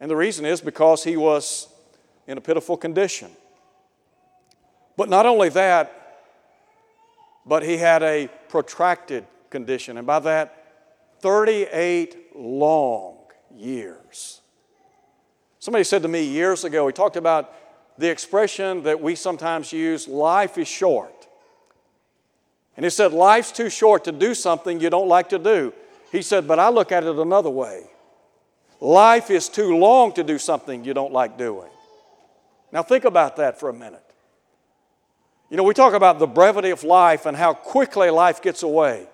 And 0.00 0.10
the 0.10 0.16
reason 0.16 0.44
is 0.44 0.60
because 0.60 1.04
he 1.04 1.16
was 1.16 1.68
in 2.26 2.38
a 2.38 2.40
pitiful 2.40 2.76
condition. 2.76 3.30
But 4.96 5.08
not 5.08 5.26
only 5.26 5.48
that, 5.50 5.98
but 7.46 7.62
he 7.62 7.76
had 7.76 8.02
a 8.02 8.28
protracted 8.48 9.24
condition, 9.50 9.98
and 9.98 10.06
by 10.06 10.20
that, 10.20 10.62
38 11.20 12.36
long 12.36 13.18
years. 13.54 14.40
Somebody 15.58 15.84
said 15.84 16.02
to 16.02 16.08
me 16.08 16.24
years 16.24 16.64
ago, 16.64 16.86
he 16.86 16.92
talked 16.92 17.16
about 17.16 17.54
the 17.98 18.10
expression 18.10 18.82
that 18.82 19.00
we 19.00 19.14
sometimes 19.14 19.72
use 19.72 20.08
life 20.08 20.58
is 20.58 20.66
short. 20.66 21.21
And 22.76 22.84
he 22.84 22.90
said, 22.90 23.12
Life's 23.12 23.52
too 23.52 23.68
short 23.68 24.04
to 24.04 24.12
do 24.12 24.34
something 24.34 24.80
you 24.80 24.90
don't 24.90 25.08
like 25.08 25.28
to 25.30 25.38
do. 25.38 25.72
He 26.10 26.22
said, 26.22 26.48
But 26.48 26.58
I 26.58 26.68
look 26.68 26.92
at 26.92 27.04
it 27.04 27.16
another 27.16 27.50
way. 27.50 27.84
Life 28.80 29.30
is 29.30 29.48
too 29.48 29.76
long 29.76 30.12
to 30.14 30.24
do 30.24 30.38
something 30.38 30.84
you 30.84 30.94
don't 30.94 31.12
like 31.12 31.38
doing. 31.38 31.70
Now, 32.72 32.82
think 32.82 33.04
about 33.04 33.36
that 33.36 33.60
for 33.60 33.68
a 33.68 33.72
minute. 33.72 34.02
You 35.50 35.56
know, 35.56 35.62
we 35.62 35.74
talk 35.74 35.92
about 35.92 36.18
the 36.18 36.26
brevity 36.26 36.70
of 36.70 36.82
life 36.82 37.26
and 37.26 37.36
how 37.36 37.52
quickly 37.52 38.08
life 38.10 38.40
gets 38.40 38.62
away. 38.62 39.06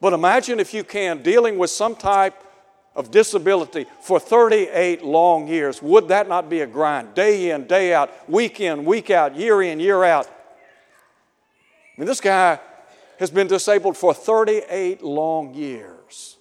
But 0.00 0.12
imagine 0.12 0.60
if 0.60 0.72
you 0.72 0.84
can, 0.84 1.22
dealing 1.22 1.58
with 1.58 1.70
some 1.70 1.96
type 1.96 2.34
of 2.94 3.10
disability 3.10 3.86
for 4.00 4.18
38 4.18 5.04
long 5.04 5.48
years. 5.48 5.82
Would 5.82 6.08
that 6.08 6.28
not 6.28 6.48
be 6.48 6.60
a 6.60 6.66
grind? 6.66 7.14
Day 7.14 7.50
in, 7.50 7.66
day 7.66 7.92
out, 7.92 8.10
week 8.30 8.60
in, 8.60 8.84
week 8.84 9.10
out, 9.10 9.36
year 9.36 9.62
in, 9.62 9.80
year 9.80 10.04
out. 10.04 10.30
Mean, 12.00 12.06
this 12.06 12.22
guy 12.22 12.58
has 13.18 13.30
been 13.30 13.46
disabled 13.46 13.94
for 13.94 14.14
38 14.14 15.02
long 15.02 15.52
years. 15.52 16.38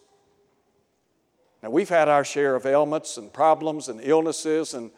Now, 1.62 1.70
we've 1.70 1.90
had 1.90 2.08
our 2.08 2.24
share 2.24 2.56
of 2.56 2.66
ailments 2.66 3.18
and 3.18 3.34
problems 3.34 3.90
and 3.90 4.00
illnesses, 4.02 4.74
and 4.74 4.90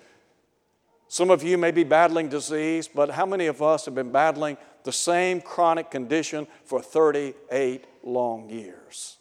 some 1.08 1.32
of 1.32 1.42
you 1.42 1.58
may 1.58 1.72
be 1.72 1.84
battling 1.84 2.30
disease, 2.30 2.88
but 2.88 3.10
how 3.10 3.26
many 3.26 3.48
of 3.48 3.64
us 3.64 3.86
have 3.86 3.96
been 3.96 4.12
battling 4.12 4.56
the 4.84 4.92
same 4.92 5.42
chronic 5.42 5.90
condition 5.90 6.46
for 6.64 6.80
38 6.80 7.86
long 8.04 8.48
years? 8.48 9.18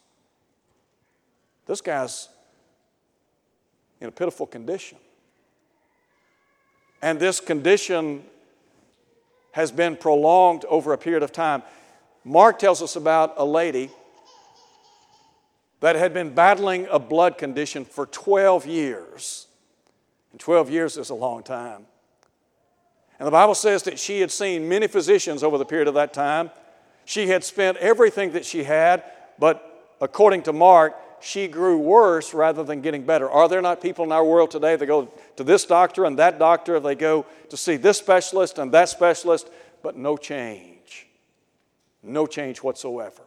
This 1.65 1.81
guy's 1.81 2.29
in 3.99 4.09
a 4.09 4.13
pitiful 4.13 4.47
condition. 4.47 4.99
And 7.01 7.19
this 7.19 7.41
condition 7.41 8.25
has 9.53 9.73
been 9.73 9.97
prolonged 9.97 10.65
over 10.67 10.93
a 10.93 10.99
period 10.99 11.23
of 11.23 11.33
time. 11.33 11.63
Mark 12.25 12.59
tells 12.59 12.83
us 12.83 12.97
about 12.97 13.35
a 13.37 13.45
lady 13.45 13.91
that 15.81 15.97
had 15.97 16.13
been 16.13 16.35
battling 16.35 16.87
a 16.91 16.99
blood 16.99 17.39
condition 17.39 17.85
for 17.85 18.07
12 18.07 18.67
years. 18.67 19.47
And 20.33 20.41
12 20.41 20.71
years 20.71 20.97
is 20.97 21.11
a 21.11 21.15
long 21.15 21.43
time. 21.43 21.87
And 23.19 23.27
the 23.27 23.33
Bible 23.33 23.55
says 23.55 23.83
that 23.85 23.99
she 23.99 24.21
had 24.21 24.31
seen 24.31 24.69
many 24.69 24.87
physicians 24.87 25.43
over 25.43 25.59
the 25.59 25.65
period 25.65 25.89
of 25.89 25.95
that 25.95 26.13
time. 26.13 26.51
She 27.05 27.29
had 27.29 27.43
spent 27.45 27.77
everything 27.79 28.33
that 28.33 28.45
she 28.45 28.65
had, 28.65 29.03
but 29.39 29.95
according 30.01 30.43
to 30.45 30.53
Mark, 30.53 30.95
she 31.21 31.49
grew 31.49 31.79
worse 31.79 32.33
rather 32.35 32.65
than 32.65 32.81
getting 32.81 33.05
better. 33.05 33.29
Are 33.29 33.49
there 33.49 33.63
not 33.63 33.81
people 33.81 34.05
in 34.05 34.13
our 34.13 34.25
world 34.25 34.51
today 34.51 34.77
that 34.77 34.87
go 34.87 35.13
to 35.37 35.45
this 35.45 35.65
doctor 35.65 36.05
and 36.05 36.19
that 36.19 36.39
doctor, 36.39 36.81
they 36.81 36.95
go 36.95 37.27
to 37.49 37.57
see 37.57 37.77
this 37.77 37.99
specialist 37.99 38.59
and 38.59 38.73
that 38.73 38.89
specialist, 38.89 39.51
but 39.83 39.97
no 39.97 40.17
change? 40.17 41.07
No 42.03 42.27
change 42.27 42.63
whatsoever. 42.63 43.23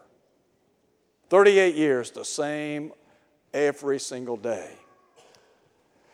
38 1.29 1.75
years, 1.75 2.11
the 2.11 2.25
same 2.25 2.91
every 3.53 3.99
single 3.99 4.37
day. 4.37 4.71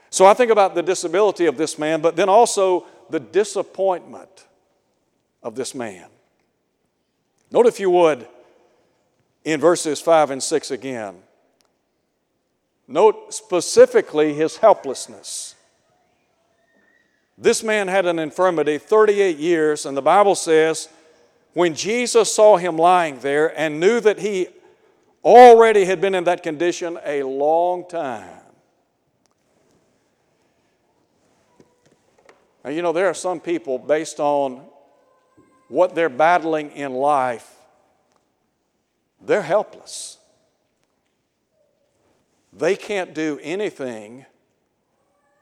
So 0.09 0.25
I 0.25 0.33
think 0.33 0.51
about 0.51 0.75
the 0.75 0.83
disability 0.83 1.45
of 1.45 1.57
this 1.57 1.77
man, 1.77 2.01
but 2.01 2.15
then 2.15 2.29
also 2.29 2.85
the 3.09 3.19
disappointment 3.19 4.47
of 5.43 5.55
this 5.55 5.73
man. 5.73 6.07
Note, 7.51 7.67
if 7.67 7.79
you 7.79 7.89
would, 7.89 8.27
in 9.43 9.59
verses 9.59 10.01
5 10.01 10.31
and 10.31 10.43
6 10.43 10.71
again. 10.71 11.15
Note 12.91 13.31
specifically 13.35 14.33
his 14.33 14.57
helplessness. 14.57 15.53
This 17.37 17.63
man 17.63 17.87
had 17.87 18.07
an 18.07 18.17
infirmity 18.17 18.79
38 18.79 19.37
years, 19.37 19.85
and 19.85 19.95
the 19.95 20.01
Bible 20.01 20.33
says 20.33 20.89
when 21.53 21.75
Jesus 21.75 22.33
saw 22.33 22.57
him 22.57 22.77
lying 22.77 23.19
there 23.19 23.57
and 23.57 23.79
knew 23.79 23.99
that 23.99 24.17
he 24.17 24.47
already 25.23 25.85
had 25.85 26.01
been 26.01 26.15
in 26.15 26.23
that 26.23 26.41
condition 26.41 26.97
a 27.05 27.21
long 27.21 27.87
time. 27.87 28.41
Now, 32.63 32.71
you 32.71 32.81
know, 32.81 32.91
there 32.91 33.07
are 33.07 33.13
some 33.13 33.39
people, 33.39 33.77
based 33.77 34.19
on 34.19 34.65
what 35.67 35.93
they're 35.93 36.09
battling 36.09 36.71
in 36.71 36.93
life, 36.93 37.55
they're 39.21 39.43
helpless. 39.43 40.18
They 42.51 42.75
can't 42.75 43.13
do 43.13 43.39
anything 43.41 44.25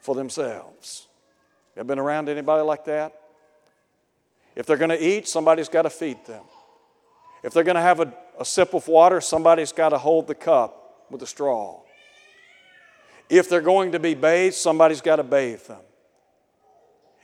for 0.02 0.16
themselves. 0.16 1.08
You 1.76 1.82
ever 1.82 1.88
been 1.88 2.00
around 2.00 2.30
anybody 2.30 2.64
like 2.64 2.86
that? 2.86 3.14
If 4.56 4.66
they're 4.66 4.78
going 4.78 4.90
to 4.90 5.02
eat, 5.02 5.28
somebody's 5.28 5.70
got 5.70 5.84
to 5.84 5.90
feed 5.90 6.26
them. 6.26 6.44
If 7.44 7.54
they're 7.54 7.64
going 7.64 7.76
to 7.76 7.82
have 7.82 8.00
a, 8.00 8.14
a 8.40 8.46
sip 8.46 8.74
of 8.74 8.88
water, 8.88 9.22
somebody's 9.22 9.72
got 9.72 9.90
to 9.90 9.98
hold 9.98 10.28
the 10.28 10.36
cup 10.36 11.06
with 11.10 11.22
a 11.22 11.28
straw. 11.28 11.80
If 13.30 13.50
they're 13.50 13.62
going 13.62 13.92
to 13.92 14.00
be 14.00 14.16
bathed, 14.16 14.56
somebody's 14.56 15.02
got 15.02 15.18
to 15.18 15.24
bathe 15.24 15.62
them. 15.64 15.82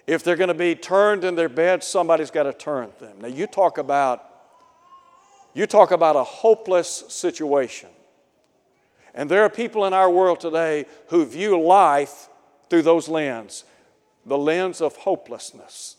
If 0.05 0.23
they're 0.23 0.35
going 0.35 0.49
to 0.49 0.53
be 0.53 0.75
turned 0.75 1.23
in 1.23 1.35
their 1.35 1.49
bed, 1.49 1.83
somebody's 1.83 2.29
got 2.29 2.43
to 2.43 2.53
turn 2.53 2.91
them. 2.99 3.17
Now 3.21 3.29
you 3.29 3.47
talk 3.47 3.77
about 3.77 4.29
you 5.55 5.67
talk 5.67 5.91
about 5.91 6.15
a 6.15 6.23
hopeless 6.23 7.03
situation. 7.09 7.89
And 9.13 9.29
there 9.29 9.43
are 9.43 9.49
people 9.49 9.85
in 9.85 9.93
our 9.93 10.09
world 10.09 10.39
today 10.39 10.85
who 11.07 11.25
view 11.25 11.61
life 11.61 12.29
through 12.69 12.81
those 12.81 13.07
lens, 13.07 13.63
the 14.25 14.37
lens 14.37 14.81
of 14.81 14.95
hopelessness. 14.95 15.97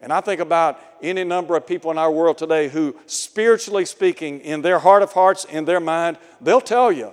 And 0.00 0.12
I 0.12 0.20
think 0.20 0.40
about 0.40 0.78
any 1.02 1.24
number 1.24 1.56
of 1.56 1.66
people 1.66 1.90
in 1.90 1.98
our 1.98 2.12
world 2.12 2.38
today 2.38 2.68
who, 2.68 2.94
spiritually 3.06 3.86
speaking, 3.86 4.40
in 4.40 4.62
their 4.62 4.78
heart 4.78 5.02
of 5.02 5.12
hearts, 5.12 5.44
in 5.46 5.64
their 5.64 5.80
mind, 5.80 6.18
they'll 6.40 6.60
tell 6.60 6.92
you, 6.92 7.12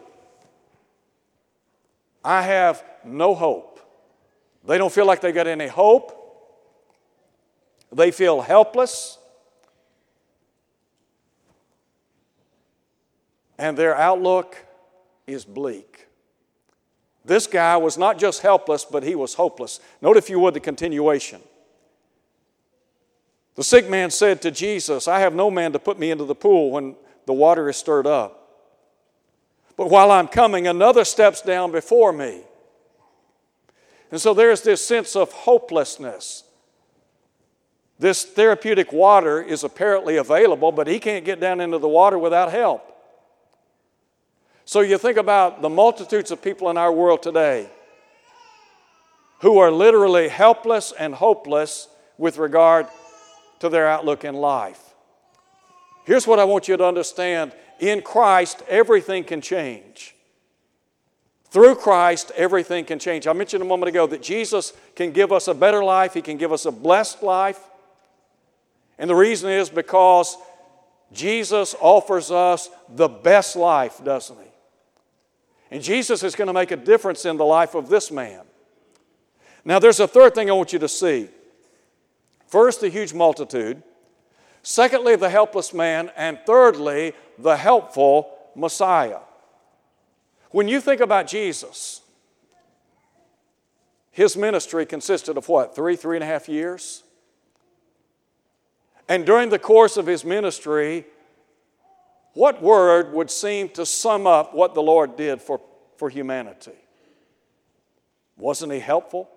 I 2.24 2.42
have 2.42 2.84
no 3.04 3.34
hope. 3.34 3.80
They 4.68 4.78
don't 4.78 4.92
feel 4.92 5.06
like 5.06 5.22
they 5.22 5.32
got 5.32 5.48
any 5.48 5.68
hope. 5.68 6.18
They 7.92 8.12
feel 8.12 8.42
helpless. 8.42 9.18
And 13.62 13.78
their 13.78 13.96
outlook 13.96 14.58
is 15.28 15.46
bleak. 15.46 16.08
This 17.24 17.46
guy 17.46 17.78
was 17.78 17.96
not 17.96 18.18
just 18.18 18.42
helpless, 18.42 18.84
but 18.84 19.04
he 19.04 19.14
was 19.14 19.36
hopeless. 19.36 19.80
Note, 20.02 20.18
if 20.18 20.32
you 20.32 20.40
would, 20.40 20.56
the 20.56 20.60
continuation. 20.60 21.40
The 23.54 23.64
sick 23.64 23.88
man 23.88 24.10
said 24.10 24.42
to 24.42 24.50
Jesus, 24.50 25.08
I 25.08 25.20
have 25.20 25.36
no 25.36 25.52
man 25.52 25.74
to 25.74 25.80
put 25.80 26.00
me 26.00 26.10
into 26.10 26.26
the 26.26 26.34
pool 26.34 26.72
when 26.72 26.96
the 27.28 27.34
water 27.34 27.70
is 27.70 27.78
stirred 27.78 28.08
up. 28.08 28.66
But 29.78 29.92
while 29.92 30.10
I'm 30.10 30.28
coming, 30.28 30.66
another 30.66 31.06
steps 31.06 31.44
down 31.44 31.72
before 31.72 32.12
me. 32.12 32.42
And 34.10 34.20
so 34.20 34.34
there's 34.34 34.62
this 34.62 34.84
sense 34.84 35.16
of 35.16 35.32
hopelessness. 35.32 36.46
This 38.00 38.26
therapeutic 38.26 38.92
water 38.92 39.40
is 39.40 39.64
apparently 39.64 40.18
available, 40.18 40.72
but 40.72 40.88
he 40.88 40.98
can't 40.98 41.24
get 41.24 41.40
down 41.40 41.62
into 41.62 41.78
the 41.78 41.88
water 41.88 42.18
without 42.18 42.52
help. 42.52 42.88
So 44.72 44.80
you 44.80 44.98
think 44.98 45.18
about 45.18 45.62
the 45.62 45.68
multitudes 45.68 46.32
of 46.32 46.42
people 46.42 46.70
in 46.70 46.78
our 46.78 46.94
world 46.94 47.22
today 47.22 47.68
who 49.42 49.58
are 49.58 49.70
literally 49.70 50.30
helpless 50.30 50.94
and 50.98 51.14
hopeless 51.14 51.90
with 52.18 52.38
regard 52.38 52.88
to 53.60 53.68
their 53.68 53.86
outlook 53.86 54.24
in 54.24 54.34
life. 54.34 54.82
Here's 56.06 56.26
what 56.26 56.40
I 56.40 56.46
want 56.46 56.70
you 56.70 56.78
to 56.78 56.86
understand 56.86 57.52
in 57.82 58.02
Christ, 58.02 58.64
everything 58.70 59.26
can 59.26 59.42
change. 59.42 60.16
Through 61.50 61.76
Christ, 61.76 62.32
everything 62.38 62.86
can 62.86 62.98
change. 62.98 63.28
I 63.28 63.34
mentioned 63.34 63.62
a 63.62 63.66
moment 63.66 63.90
ago 63.90 64.08
that 64.08 64.22
Jesus 64.22 64.72
can 64.96 65.12
give 65.12 65.34
us 65.34 65.50
a 65.50 65.54
better 65.54 65.84
life, 65.84 66.14
He 66.14 66.22
can 66.22 66.38
give 66.38 66.54
us 66.54 66.66
a 66.66 66.72
blessed 66.72 67.22
life. 67.24 67.60
And 68.98 69.10
the 69.10 69.16
reason 69.16 69.50
is 69.50 69.70
because 69.70 70.38
Jesus 71.12 71.76
offers 71.82 72.32
us 72.32 72.70
the 72.88 73.10
best 73.10 73.58
life, 73.58 74.02
doesn't 74.02 74.38
He? 74.38 74.51
And 75.72 75.82
Jesus 75.82 76.22
is 76.22 76.36
going 76.36 76.48
to 76.48 76.54
make 76.54 76.72
a 76.72 76.76
difference 76.76 77.26
in 77.26 77.38
the 77.38 77.46
life 77.46 77.76
of 77.76 77.88
this 77.88 78.12
man. 78.12 78.42
Now, 79.64 79.80
there's 79.80 80.02
a 80.02 80.08
third 80.08 80.36
thing 80.36 80.50
I 80.50 80.54
want 80.54 80.74
you 80.74 80.80
to 80.80 80.90
see. 80.90 81.30
First, 82.48 82.82
the 82.82 82.90
huge 82.90 83.14
multitude. 83.14 83.82
Secondly, 84.64 85.16
the 85.16 85.30
helpless 85.30 85.74
man. 85.74 86.12
And 86.18 86.38
thirdly, 86.46 87.14
the 87.40 87.56
helpful 87.56 88.38
Messiah. 88.54 89.20
When 90.50 90.68
you 90.68 90.82
think 90.82 91.00
about 91.00 91.28
Jesus, 91.28 92.02
his 94.12 94.36
ministry 94.36 94.86
consisted 94.86 95.38
of 95.38 95.48
what? 95.48 95.74
Three, 95.74 95.96
three 95.96 96.18
and 96.18 96.24
a 96.24 96.28
half 96.28 96.50
years? 96.50 97.04
And 99.08 99.26
during 99.26 99.50
the 99.50 99.60
course 99.60 99.96
of 99.96 100.06
his 100.06 100.26
ministry, 100.26 101.06
what 102.34 102.62
word 102.62 103.14
would 103.14 103.30
seem 103.30 103.70
to 103.70 103.86
sum 103.86 104.26
up 104.26 104.54
what 104.54 104.74
the 104.74 104.82
Lord 104.82 105.18
did 105.18 105.42
for, 105.42 105.60
for 105.98 106.10
humanity? 106.10 106.72
Wasn't 108.38 108.72
he 108.72 108.80
helpful? 108.80 109.30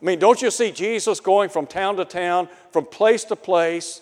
I 0.00 0.04
mean, 0.04 0.18
don't 0.18 0.40
you 0.40 0.50
see 0.50 0.72
Jesus 0.72 1.20
going 1.20 1.50
from 1.50 1.66
town 1.66 1.96
to 1.96 2.04
town, 2.04 2.48
from 2.72 2.86
place 2.86 3.24
to 3.24 3.36
place? 3.36 4.00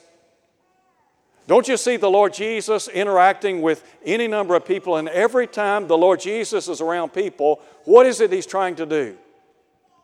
Don't 1.49 1.67
you 1.67 1.77
see 1.77 1.97
the 1.97 2.11
Lord 2.11 2.35
Jesus 2.35 2.89
interacting 2.89 3.63
with 3.63 3.83
any 4.05 4.29
number 4.29 4.55
of 4.55 4.65
people? 4.65 4.97
And 4.97 5.09
every 5.09 5.47
time 5.47 5.89
the 5.89 5.99
Lord 5.99 6.21
Jesus 6.21 6.69
is 6.69 6.81
around 6.81 7.13
people, 7.13 7.61
what 7.85 8.07
is 8.07 8.21
it 8.21 8.31
He's 8.31 8.47
trying 8.47 8.77
to 8.77 8.87
do? 8.87 9.17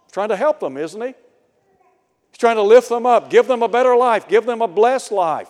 He's 0.04 0.12
trying 0.12 0.30
to 0.30 0.36
help 0.36 0.58
them, 0.58 0.76
isn't 0.76 1.00
He? 1.00 1.14
He's 2.30 2.38
trying 2.38 2.56
to 2.56 2.62
lift 2.62 2.88
them 2.88 3.06
up, 3.06 3.30
give 3.30 3.46
them 3.46 3.62
a 3.62 3.68
better 3.68 3.94
life, 3.94 4.26
give 4.26 4.46
them 4.46 4.62
a 4.62 4.68
blessed 4.68 5.12
life. 5.12 5.48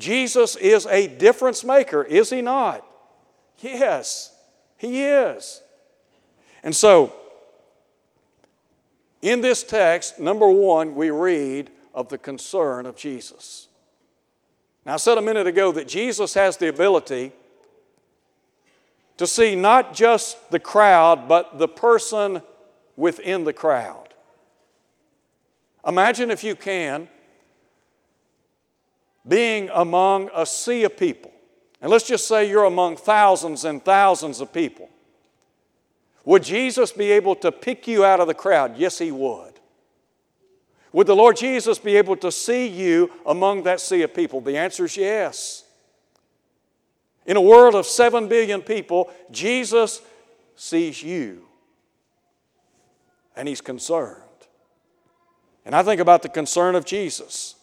Jesus 0.00 0.56
is 0.56 0.86
a 0.86 1.06
difference 1.06 1.62
maker, 1.62 2.02
is 2.02 2.30
he 2.30 2.40
not? 2.40 2.84
Yes, 3.58 4.34
he 4.78 5.04
is. 5.04 5.60
And 6.62 6.74
so, 6.74 7.12
in 9.20 9.42
this 9.42 9.62
text, 9.62 10.18
number 10.18 10.48
one, 10.48 10.94
we 10.94 11.10
read 11.10 11.70
of 11.94 12.08
the 12.08 12.16
concern 12.16 12.86
of 12.86 12.96
Jesus. 12.96 13.68
Now, 14.86 14.94
I 14.94 14.96
said 14.96 15.18
a 15.18 15.22
minute 15.22 15.46
ago 15.46 15.72
that 15.72 15.86
Jesus 15.86 16.32
has 16.34 16.56
the 16.56 16.68
ability 16.68 17.32
to 19.18 19.26
see 19.26 19.54
not 19.54 19.92
just 19.92 20.50
the 20.50 20.58
crowd, 20.58 21.28
but 21.28 21.58
the 21.58 21.68
person 21.68 22.40
within 22.96 23.44
the 23.44 23.52
crowd. 23.52 24.08
Imagine, 25.86 26.30
if 26.30 26.42
you 26.42 26.56
can, 26.56 27.08
being 29.26 29.68
among 29.72 30.30
a 30.34 30.46
sea 30.46 30.84
of 30.84 30.96
people. 30.96 31.32
And 31.80 31.90
let's 31.90 32.06
just 32.06 32.28
say 32.28 32.48
you're 32.48 32.64
among 32.64 32.96
thousands 32.96 33.64
and 33.64 33.84
thousands 33.84 34.40
of 34.40 34.52
people. 34.52 34.88
Would 36.24 36.42
Jesus 36.42 36.92
be 36.92 37.10
able 37.12 37.34
to 37.36 37.50
pick 37.50 37.88
you 37.88 38.04
out 38.04 38.20
of 38.20 38.26
the 38.26 38.34
crowd? 38.34 38.76
Yes, 38.76 38.98
He 38.98 39.10
would. 39.10 39.54
Would 40.92 41.06
the 41.06 41.16
Lord 41.16 41.36
Jesus 41.36 41.78
be 41.78 41.96
able 41.96 42.16
to 42.16 42.32
see 42.32 42.66
you 42.66 43.10
among 43.24 43.62
that 43.62 43.80
sea 43.80 44.02
of 44.02 44.12
people? 44.12 44.40
The 44.40 44.56
answer 44.56 44.84
is 44.84 44.96
yes. 44.96 45.64
In 47.26 47.36
a 47.36 47.40
world 47.40 47.74
of 47.74 47.86
7 47.86 48.28
billion 48.28 48.60
people, 48.60 49.10
Jesus 49.30 50.02
sees 50.56 51.02
you 51.02 51.46
and 53.36 53.46
He's 53.46 53.60
concerned. 53.60 54.22
And 55.64 55.74
I 55.74 55.82
think 55.82 56.00
about 56.00 56.22
the 56.22 56.28
concern 56.28 56.74
of 56.74 56.84
Jesus. 56.84 57.54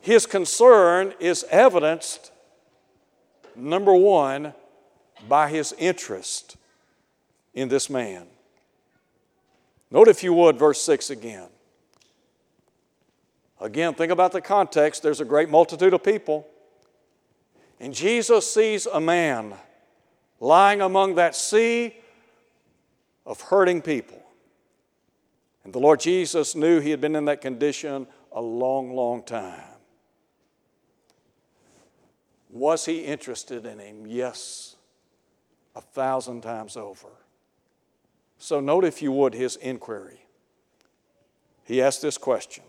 His 0.00 0.26
concern 0.26 1.14
is 1.20 1.44
evidenced, 1.50 2.32
number 3.54 3.94
one, 3.94 4.54
by 5.28 5.48
his 5.48 5.74
interest 5.78 6.56
in 7.52 7.68
this 7.68 7.90
man. 7.90 8.26
Note, 9.90 10.08
if 10.08 10.22
you 10.22 10.32
would, 10.32 10.58
verse 10.58 10.80
6 10.82 11.10
again. 11.10 11.48
Again, 13.60 13.92
think 13.92 14.10
about 14.10 14.32
the 14.32 14.40
context. 14.40 15.02
There's 15.02 15.20
a 15.20 15.24
great 15.24 15.50
multitude 15.50 15.92
of 15.92 16.02
people. 16.02 16.46
And 17.78 17.92
Jesus 17.92 18.50
sees 18.50 18.86
a 18.86 19.00
man 19.00 19.54
lying 20.38 20.80
among 20.80 21.16
that 21.16 21.34
sea 21.34 21.96
of 23.26 23.40
hurting 23.42 23.82
people. 23.82 24.22
And 25.64 25.72
the 25.72 25.78
Lord 25.78 26.00
Jesus 26.00 26.54
knew 26.54 26.80
he 26.80 26.90
had 26.90 27.02
been 27.02 27.14
in 27.14 27.26
that 27.26 27.42
condition 27.42 28.06
a 28.32 28.40
long, 28.40 28.94
long 28.94 29.22
time. 29.22 29.60
Was 32.52 32.84
he 32.84 33.04
interested 33.04 33.64
in 33.64 33.78
him? 33.78 34.06
Yes, 34.06 34.76
a 35.76 35.80
thousand 35.80 36.42
times 36.42 36.76
over. 36.76 37.08
So, 38.38 38.58
note 38.58 38.84
if 38.84 39.02
you 39.02 39.12
would 39.12 39.34
his 39.34 39.56
inquiry. 39.56 40.20
He 41.64 41.80
asked 41.80 42.02
this 42.02 42.18
question 42.18 42.64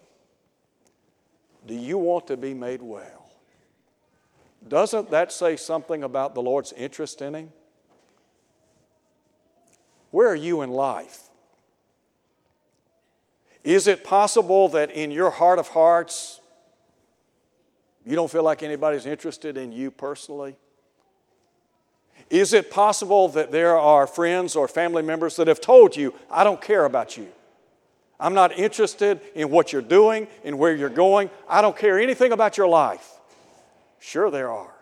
Do 1.65 1.73
you 1.73 1.97
want 1.97 2.27
to 2.27 2.37
be 2.37 2.53
made 2.53 2.81
well? 2.81 3.31
Doesn't 4.67 5.09
that 5.09 5.31
say 5.31 5.55
something 5.55 6.03
about 6.03 6.35
the 6.35 6.41
Lord's 6.41 6.71
interest 6.73 7.21
in 7.21 7.33
him? 7.33 7.49
Where 10.11 10.27
are 10.27 10.35
you 10.35 10.61
in 10.61 10.69
life? 10.69 11.29
Is 13.63 13.87
it 13.87 14.03
possible 14.03 14.67
that 14.69 14.91
in 14.91 15.09
your 15.09 15.29
heart 15.29 15.57
of 15.57 15.69
hearts, 15.69 16.40
you 18.05 18.15
don't 18.15 18.31
feel 18.31 18.43
like 18.43 18.63
anybody's 18.63 19.05
interested 19.05 19.57
in 19.57 19.71
you 19.71 19.91
personally? 19.91 20.55
Is 22.29 22.53
it 22.53 22.71
possible 22.71 23.27
that 23.29 23.51
there 23.51 23.77
are 23.77 24.07
friends 24.07 24.55
or 24.55 24.67
family 24.67 25.03
members 25.03 25.35
that 25.35 25.47
have 25.47 25.61
told 25.61 25.95
you, 25.95 26.13
I 26.29 26.43
don't 26.43 26.61
care 26.61 26.85
about 26.85 27.17
you? 27.17 27.27
I'm 28.19 28.33
not 28.33 28.57
interested 28.57 29.19
in 29.33 29.49
what 29.49 29.73
you're 29.73 29.81
doing, 29.81 30.27
in 30.43 30.57
where 30.57 30.75
you're 30.75 30.89
going. 30.89 31.29
I 31.49 31.61
don't 31.61 31.75
care 31.75 31.99
anything 31.99 32.31
about 32.31 32.55
your 32.57 32.67
life. 32.67 33.19
Sure, 33.99 34.29
there 34.31 34.51
are, 34.51 34.75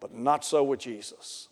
but 0.00 0.14
not 0.14 0.44
so 0.44 0.64
with 0.64 0.80
Jesus. 0.80 1.48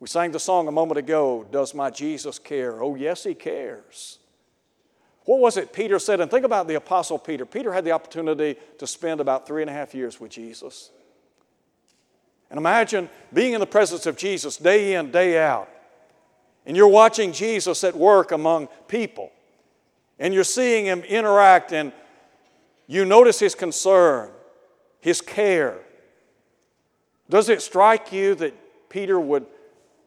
We 0.00 0.08
sang 0.08 0.32
the 0.32 0.40
song 0.40 0.68
a 0.68 0.72
moment 0.72 0.98
ago, 0.98 1.46
Does 1.50 1.74
My 1.74 1.90
Jesus 1.90 2.38
Care? 2.38 2.82
Oh, 2.82 2.94
yes, 2.94 3.24
He 3.24 3.34
cares. 3.34 4.18
What 5.24 5.40
was 5.40 5.56
it 5.56 5.72
Peter 5.72 5.98
said? 5.98 6.20
And 6.20 6.30
think 6.30 6.44
about 6.44 6.68
the 6.68 6.74
Apostle 6.74 7.18
Peter. 7.18 7.46
Peter 7.46 7.72
had 7.72 7.84
the 7.84 7.92
opportunity 7.92 8.56
to 8.78 8.86
spend 8.86 9.20
about 9.20 9.46
three 9.46 9.62
and 9.62 9.70
a 9.70 9.72
half 9.72 9.94
years 9.94 10.20
with 10.20 10.30
Jesus. 10.30 10.90
And 12.50 12.58
imagine 12.58 13.08
being 13.32 13.54
in 13.54 13.60
the 13.60 13.66
presence 13.66 14.06
of 14.06 14.16
Jesus 14.16 14.56
day 14.56 14.94
in, 14.94 15.10
day 15.10 15.38
out. 15.42 15.68
And 16.66 16.76
you're 16.76 16.88
watching 16.88 17.32
Jesus 17.32 17.84
at 17.84 17.96
work 17.96 18.32
among 18.32 18.68
people. 18.86 19.32
And 20.18 20.32
you're 20.32 20.44
seeing 20.44 20.86
him 20.86 21.00
interact, 21.00 21.72
and 21.72 21.92
you 22.86 23.04
notice 23.04 23.40
his 23.40 23.54
concern, 23.54 24.30
his 25.00 25.20
care. 25.20 25.78
Does 27.28 27.48
it 27.48 27.62
strike 27.62 28.12
you 28.12 28.34
that 28.36 28.54
Peter 28.88 29.18
would 29.18 29.46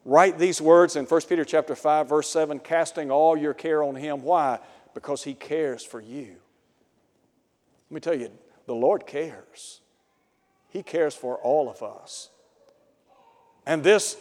write 0.06 0.38
these 0.38 0.62
words 0.62 0.96
in 0.96 1.06
1 1.06 1.22
Peter 1.28 1.44
chapter 1.44 1.76
5, 1.76 2.08
verse 2.08 2.30
7, 2.30 2.60
casting 2.60 3.12
all 3.12 3.36
your 3.36 3.54
care 3.54 3.84
on 3.84 3.96
him? 3.96 4.24
Why? 4.24 4.60
Because 4.98 5.24
He 5.24 5.36
cares 5.36 5.86
for 5.86 6.02
you. 6.02 6.38
Let 7.88 7.94
me 7.94 8.00
tell 8.00 8.16
you, 8.16 8.32
the 8.66 8.74
Lord 8.74 9.06
cares. 9.06 9.80
He 10.70 10.82
cares 10.82 11.14
for 11.14 11.36
all 11.36 11.70
of 11.70 11.84
us. 11.84 12.30
And 13.64 13.84
this 13.84 14.18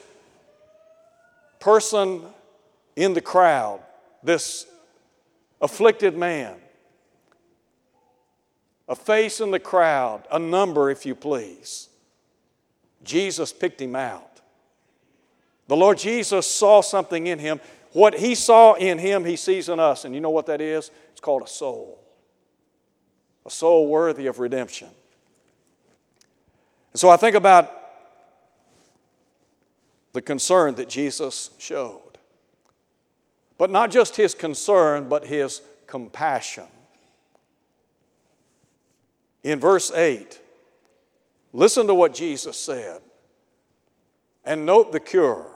person 1.61 2.21
in 2.95 3.15
the 3.15 3.23
crowd, 3.23 3.81
this 4.23 4.67
afflicted 5.63 6.15
man, 6.15 6.57
a 8.87 8.95
face 8.95 9.41
in 9.41 9.53
the 9.53 9.59
crowd, 9.59 10.25
a 10.31 10.39
number, 10.39 10.91
if 10.91 11.07
you 11.07 11.15
please, 11.15 11.89
Jesus 13.03 13.51
picked 13.51 13.81
him 13.81 13.97
out. 13.97 14.43
The 15.69 15.77
Lord 15.77 15.97
Jesus 15.97 16.47
saw 16.47 16.83
something 16.83 17.29
in 17.29 17.39
him 17.39 17.61
what 17.97 18.19
he 18.19 18.35
saw 18.35 18.75
in 18.75 18.99
him, 18.99 19.25
he 19.25 19.37
sees 19.37 19.71
in 19.71 19.81
us. 19.81 20.05
And 20.05 20.15
you 20.15 20.21
know 20.21 20.29
what 20.29 20.45
that 20.47 20.61
is? 20.61 20.91
It's 21.13 21.21
called 21.21 21.43
a 21.43 21.47
soul. 21.47 21.99
A 23.47 23.51
soul 23.51 23.89
worthy 23.89 24.27
of 24.27 24.39
redemption. 24.39 24.89
And 26.93 27.01
so 27.01 27.09
I 27.09 27.17
think 27.17 27.35
about 27.35 27.73
the 30.13 30.21
concern 30.21 30.75
that 30.75 30.91
Jesus 30.91 31.49
showed. 31.57 32.19
But 33.57 33.71
not 33.71 33.91
just 33.91 34.15
his 34.15 34.35
concern, 34.35 35.09
but 35.09 35.25
his 35.25 35.63
compassion. 35.87 36.67
In 39.43 39.59
verse 39.59 39.91
8, 39.91 40.39
listen 41.55 41.87
to 41.87 41.95
what 41.95 42.13
Jesus 42.13 42.59
said 42.59 43.01
and 44.45 44.67
note 44.67 44.93
the 44.93 45.01
cure. 45.01 45.56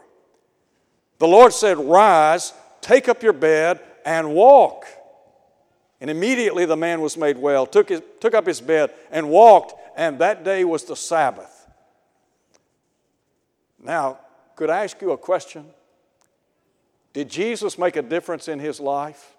The 1.20 1.28
Lord 1.28 1.52
said, 1.52 1.78
Rise, 1.78 2.54
take 2.80 3.06
up 3.06 3.22
your 3.22 3.34
bed, 3.34 3.78
and 4.06 4.34
walk. 4.34 4.86
And 6.00 6.08
immediately 6.08 6.64
the 6.64 6.78
man 6.78 7.02
was 7.02 7.18
made 7.18 7.36
well, 7.36 7.66
took, 7.66 7.90
his, 7.90 8.00
took 8.20 8.34
up 8.34 8.46
his 8.46 8.60
bed, 8.60 8.90
and 9.10 9.28
walked, 9.28 9.74
and 9.96 10.18
that 10.20 10.44
day 10.44 10.64
was 10.64 10.84
the 10.84 10.96
Sabbath. 10.96 11.68
Now, 13.78 14.18
could 14.56 14.70
I 14.70 14.82
ask 14.84 15.00
you 15.02 15.12
a 15.12 15.18
question? 15.18 15.66
Did 17.12 17.28
Jesus 17.28 17.76
make 17.76 17.96
a 17.96 18.02
difference 18.02 18.48
in 18.48 18.58
his 18.58 18.80
life? 18.80 19.34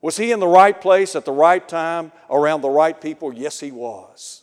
Was 0.00 0.16
he 0.16 0.32
in 0.32 0.40
the 0.40 0.48
right 0.48 0.78
place 0.80 1.14
at 1.14 1.24
the 1.24 1.32
right 1.32 1.66
time 1.66 2.10
around 2.28 2.62
the 2.62 2.70
right 2.70 3.00
people? 3.00 3.32
Yes, 3.32 3.60
he 3.60 3.70
was. 3.70 4.42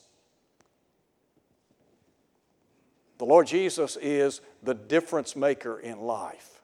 The 3.17 3.25
Lord 3.25 3.47
Jesus 3.47 3.97
is 3.97 4.41
the 4.61 4.73
difference 4.73 5.35
maker 5.35 5.79
in 5.79 5.99
life. 5.99 6.61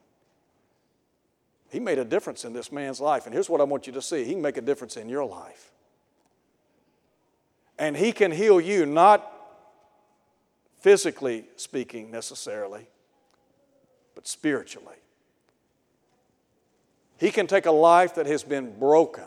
He 1.70 1.80
made 1.80 1.98
a 1.98 2.04
difference 2.04 2.44
in 2.44 2.52
this 2.52 2.70
man's 2.70 3.00
life. 3.00 3.26
And 3.26 3.34
here's 3.34 3.50
what 3.50 3.60
I 3.60 3.64
want 3.64 3.86
you 3.86 3.92
to 3.94 4.02
see 4.02 4.24
He 4.24 4.32
can 4.32 4.42
make 4.42 4.56
a 4.56 4.62
difference 4.62 4.96
in 4.96 5.08
your 5.08 5.24
life. 5.24 5.72
And 7.78 7.96
He 7.96 8.12
can 8.12 8.30
heal 8.30 8.60
you, 8.60 8.86
not 8.86 9.30
physically 10.78 11.46
speaking 11.56 12.10
necessarily, 12.10 12.86
but 14.14 14.28
spiritually. 14.28 14.94
He 17.18 17.30
can 17.30 17.46
take 17.46 17.66
a 17.66 17.72
life 17.72 18.14
that 18.16 18.26
has 18.26 18.44
been 18.44 18.78
broken, 18.78 19.24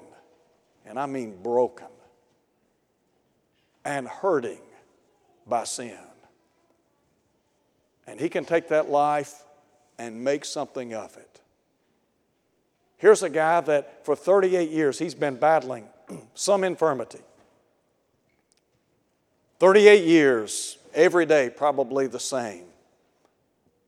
and 0.86 0.98
I 0.98 1.06
mean 1.06 1.42
broken, 1.42 1.88
and 3.84 4.08
hurting 4.08 4.62
by 5.46 5.66
sin. 5.66 5.98
And 8.08 8.20
He 8.20 8.30
can 8.30 8.46
take 8.46 8.70
that 8.70 8.90
life 8.90 9.44
and 10.00 10.24
make 10.24 10.46
something 10.46 10.94
of 10.94 11.16
it. 11.18 11.42
Here's 12.98 13.22
a 13.22 13.30
guy 13.30 13.62
that 13.62 14.06
for 14.06 14.16
38 14.16 14.72
years 14.72 14.98
he's 14.98 15.14
been 15.14 15.36
battling 15.36 15.86
some 16.34 16.64
infirmity. 16.64 17.20
38 19.60 20.04
years, 20.04 20.78
every 20.94 21.26
day 21.26 21.50
probably 21.50 22.08
the 22.08 22.20
same. 22.20 22.64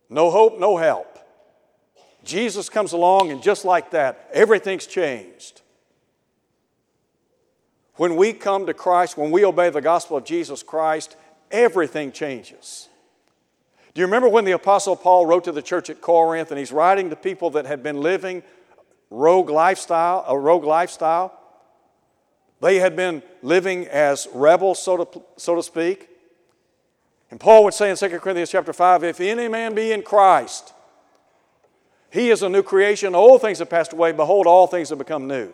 No 0.09 0.31
hope, 0.31 0.59
no 0.59 0.77
help. 0.77 1.19
Jesus 2.23 2.69
comes 2.69 2.93
along, 2.93 3.31
and 3.31 3.41
just 3.41 3.65
like 3.65 3.91
that, 3.91 4.29
everything's 4.33 4.85
changed. 4.85 5.61
When 7.95 8.15
we 8.15 8.33
come 8.33 8.65
to 8.65 8.73
Christ, 8.73 9.17
when 9.17 9.31
we 9.31 9.45
obey 9.45 9.69
the 9.69 9.81
gospel 9.81 10.17
of 10.17 10.25
Jesus 10.25 10.63
Christ, 10.63 11.15
everything 11.51 12.11
changes. 12.11 12.88
Do 13.93 14.01
you 14.01 14.05
remember 14.05 14.29
when 14.29 14.45
the 14.45 14.51
Apostle 14.51 14.95
Paul 14.95 15.25
wrote 15.25 15.43
to 15.45 15.51
the 15.51 15.61
church 15.61 15.89
at 15.89 16.01
Corinth 16.01 16.51
and 16.51 16.59
he's 16.59 16.71
writing 16.71 17.09
to 17.09 17.15
people 17.15 17.49
that 17.51 17.65
had 17.65 17.81
been 17.81 18.01
living 18.01 18.43
rogue 19.09 19.49
lifestyle, 19.49 20.23
a 20.27 20.37
rogue 20.37 20.63
lifestyle? 20.63 21.35
They 22.61 22.77
had 22.77 22.95
been 22.95 23.23
living 23.41 23.87
as 23.87 24.27
rebels, 24.33 24.81
so 24.81 25.05
to, 25.05 25.21
so 25.37 25.55
to 25.55 25.63
speak. 25.63 26.09
And 27.31 27.39
Paul 27.39 27.63
would 27.63 27.73
say 27.73 27.89
in 27.89 27.95
2 27.95 28.19
Corinthians 28.19 28.51
chapter 28.51 28.73
5, 28.73 29.03
if 29.03 29.19
any 29.21 29.47
man 29.47 29.73
be 29.73 29.91
in 29.91 30.03
Christ, 30.03 30.73
he 32.11 32.29
is 32.29 32.41
a 32.43 32.49
new 32.49 32.63
creation. 32.63 33.15
Old 33.15 33.41
things 33.41 33.59
have 33.59 33.69
passed 33.69 33.93
away. 33.93 34.11
Behold, 34.11 34.47
all 34.47 34.67
things 34.67 34.89
have 34.89 34.97
become 34.97 35.27
new. 35.27 35.53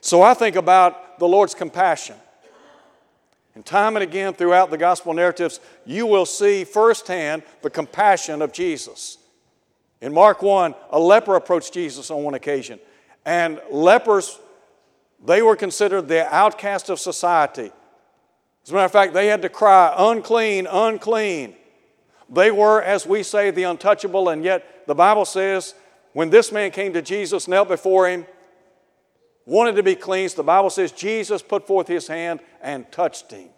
So 0.00 0.22
I 0.22 0.34
think 0.34 0.56
about 0.56 1.18
the 1.18 1.28
Lord's 1.28 1.54
compassion. 1.54 2.16
And 3.58 3.66
time 3.66 3.96
and 3.96 4.04
again 4.04 4.34
throughout 4.34 4.70
the 4.70 4.78
gospel 4.78 5.12
narratives, 5.12 5.58
you 5.84 6.06
will 6.06 6.26
see 6.26 6.62
firsthand 6.62 7.42
the 7.60 7.68
compassion 7.68 8.40
of 8.40 8.52
Jesus. 8.52 9.18
In 10.00 10.14
Mark 10.14 10.42
1, 10.42 10.76
a 10.90 11.00
leper 11.00 11.34
approached 11.34 11.74
Jesus 11.74 12.08
on 12.12 12.22
one 12.22 12.34
occasion. 12.34 12.78
And 13.26 13.60
lepers, 13.68 14.38
they 15.26 15.42
were 15.42 15.56
considered 15.56 16.02
the 16.06 16.32
outcast 16.32 16.88
of 16.88 17.00
society. 17.00 17.72
As 18.62 18.70
a 18.70 18.74
matter 18.74 18.84
of 18.84 18.92
fact, 18.92 19.12
they 19.12 19.26
had 19.26 19.42
to 19.42 19.48
cry, 19.48 19.92
unclean, 19.98 20.68
unclean. 20.68 21.56
They 22.30 22.52
were, 22.52 22.80
as 22.80 23.06
we 23.08 23.24
say, 23.24 23.50
the 23.50 23.64
untouchable, 23.64 24.28
and 24.28 24.44
yet 24.44 24.86
the 24.86 24.94
Bible 24.94 25.24
says 25.24 25.74
when 26.12 26.30
this 26.30 26.52
man 26.52 26.70
came 26.70 26.92
to 26.92 27.02
Jesus, 27.02 27.48
knelt 27.48 27.66
before 27.66 28.08
him, 28.08 28.24
wanted 29.48 29.76
to 29.76 29.82
be 29.82 29.94
cleansed, 29.94 30.36
the 30.36 30.42
Bible 30.42 30.68
says 30.68 30.92
Jesus 30.92 31.40
put 31.40 31.66
forth 31.66 31.88
his 31.88 32.06
hand 32.06 32.40
and 32.60 32.90
touched 32.92 33.32
him. 33.32 33.48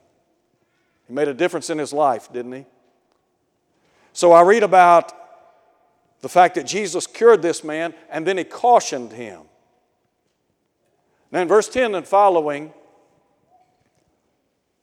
He 1.09 1.13
made 1.13 1.27
a 1.27 1.35
difference 1.35 1.69
in 1.69 1.79
his 1.79 1.93
life, 1.93 2.33
didn't 2.33 2.53
he? 2.53 2.65
So 4.13 4.31
I 4.31 4.43
read 4.43 4.63
about 4.63 5.13
the 6.21 6.29
fact 6.29 6.55
that 6.55 6.67
Jesus 6.67 7.07
cured 7.09 7.43
this 7.43 7.65
man 7.65 7.93
and 8.09 8.25
then 8.25 8.39
he 8.39 8.45
cautioned 8.45 9.13
him. 9.13 9.43
Now, 11.33 11.41
in 11.41 11.49
verse 11.49 11.69
10 11.69 11.95
and 11.97 12.07
following, 12.07 12.73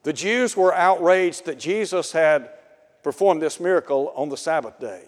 the 0.04 0.14
Jews 0.14 0.58
were 0.58 0.74
outraged 0.74 1.46
that 1.46 1.58
Jesus 1.58 2.12
had 2.12 2.50
performed 3.02 3.42
this 3.42 3.60
miracle 3.60 4.12
on 4.16 4.28
the 4.28 4.38
Sabbath 4.38 4.80
day. 4.80 5.04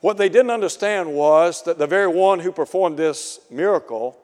What 0.00 0.16
they 0.16 0.28
didn't 0.28 0.50
understand 0.50 1.12
was 1.12 1.62
that 1.64 1.78
the 1.78 1.86
very 1.86 2.06
one 2.06 2.40
who 2.40 2.52
performed 2.52 2.98
this 2.98 3.40
miracle 3.50 4.16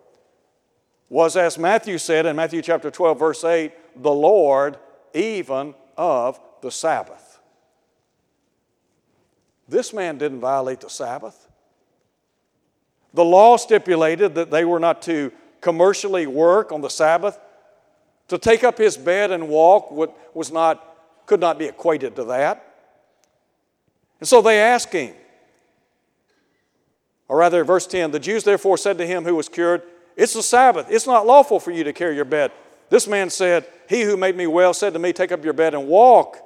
was, 1.13 1.37
as 1.37 1.59
Matthew 1.59 1.99
said 1.99 2.25
in 2.25 2.37
Matthew 2.37 2.63
chapter 2.63 2.91
12, 2.91 3.19
verse 3.19 3.45
8, 3.45 4.03
the 4.03 4.11
Lord 4.11 4.79
even 5.13 5.75
of 5.95 6.41
the 6.63 6.71
Sabbath. 6.71 7.39
This 9.69 9.93
man 9.93 10.17
didn't 10.17 10.41
violate 10.41 10.81
the 10.81 10.89
Sabbath. 10.89 11.49
The 13.13 13.27
law 13.27 13.59
stipulated 13.59 14.35
that 14.37 14.51
they 14.51 14.65
were 14.65 14.81
not 14.81 15.03
to 15.03 15.31
commercially 15.61 16.27
work 16.27 16.73
on 16.73 16.81
the 16.81 16.89
Sabbath. 16.89 17.39
To 18.29 18.39
take 18.39 18.65
up 18.65 18.79
his 18.79 18.97
bed 18.97 19.33
and 19.33 19.51
walk 19.51 19.91
was 20.35 20.51
not, 20.51 20.97
could 21.27 21.41
not 21.41 21.59
be 21.59 21.67
equated 21.67 22.17
to 22.17 22.25
that. 22.25 22.75
And 24.19 24.27
so 24.27 24.41
they 24.41 24.63
asked 24.63 24.95
him, 24.95 25.15
or 27.29 27.37
rather, 27.37 27.65
verse 27.65 27.87
10 27.87 28.13
the 28.13 28.19
Jews 28.19 28.45
therefore 28.45 28.79
said 28.79 28.97
to 28.97 29.07
him 29.07 29.25
who 29.25 29.37
was 29.37 29.51
cured, 29.51 29.83
it's 30.17 30.35
the 30.35 30.43
Sabbath. 30.43 30.87
It's 30.91 31.07
not 31.07 31.27
lawful 31.27 31.61
for 31.61 31.71
you 31.71 31.85
to 31.85 31.93
carry 31.93 32.17
your 32.17 32.25
bed. 32.25 32.53
This 32.91 33.07
man 33.07 33.31
said, 33.31 33.67
He 33.89 34.03
who 34.03 34.17
made 34.17 34.37
me 34.37 34.47
well 34.47 34.75
said 34.75 34.93
to 34.93 34.99
me, 34.99 35.13
Take 35.13 35.33
up 35.33 35.45
your 35.45 35.55
bed 35.55 35.75
and 35.75 35.87
walk. 35.87 36.39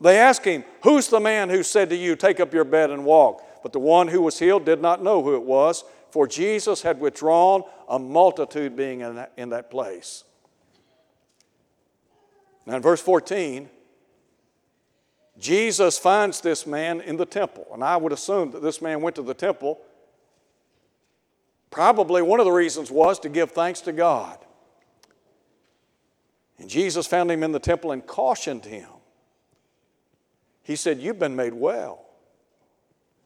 They 0.00 0.18
asked 0.18 0.44
him, 0.44 0.64
Who's 0.82 1.08
the 1.08 1.20
man 1.20 1.48
who 1.48 1.62
said 1.62 1.88
to 1.90 1.96
you, 1.96 2.16
Take 2.16 2.40
up 2.40 2.52
your 2.52 2.64
bed 2.64 2.90
and 2.90 3.04
walk? 3.04 3.42
But 3.62 3.72
the 3.72 3.78
one 3.78 4.08
who 4.08 4.20
was 4.20 4.38
healed 4.38 4.66
did 4.66 4.82
not 4.82 5.02
know 5.02 5.22
who 5.22 5.34
it 5.34 5.42
was, 5.42 5.84
for 6.10 6.26
Jesus 6.26 6.82
had 6.82 7.00
withdrawn, 7.00 7.62
a 7.88 7.98
multitude 7.98 8.76
being 8.76 9.00
in 9.00 9.16
that, 9.16 9.32
in 9.36 9.48
that 9.50 9.70
place. 9.70 10.24
Now, 12.66 12.76
in 12.76 12.82
verse 12.82 13.00
14, 13.00 13.68
Jesus 15.38 15.98
finds 15.98 16.40
this 16.40 16.66
man 16.66 17.00
in 17.00 17.16
the 17.16 17.26
temple. 17.26 17.66
And 17.72 17.82
I 17.82 17.96
would 17.96 18.12
assume 18.12 18.50
that 18.52 18.62
this 18.62 18.80
man 18.80 19.00
went 19.00 19.16
to 19.16 19.22
the 19.22 19.34
temple 19.34 19.80
Probably 21.74 22.22
one 22.22 22.38
of 22.38 22.46
the 22.46 22.52
reasons 22.52 22.88
was 22.88 23.18
to 23.18 23.28
give 23.28 23.50
thanks 23.50 23.80
to 23.80 23.92
God. 23.92 24.38
And 26.56 26.70
Jesus 26.70 27.04
found 27.04 27.32
him 27.32 27.42
in 27.42 27.50
the 27.50 27.58
temple 27.58 27.90
and 27.90 28.06
cautioned 28.06 28.64
him. 28.64 28.88
He 30.62 30.76
said, 30.76 31.00
You've 31.00 31.18
been 31.18 31.34
made 31.34 31.52
well. 31.52 32.06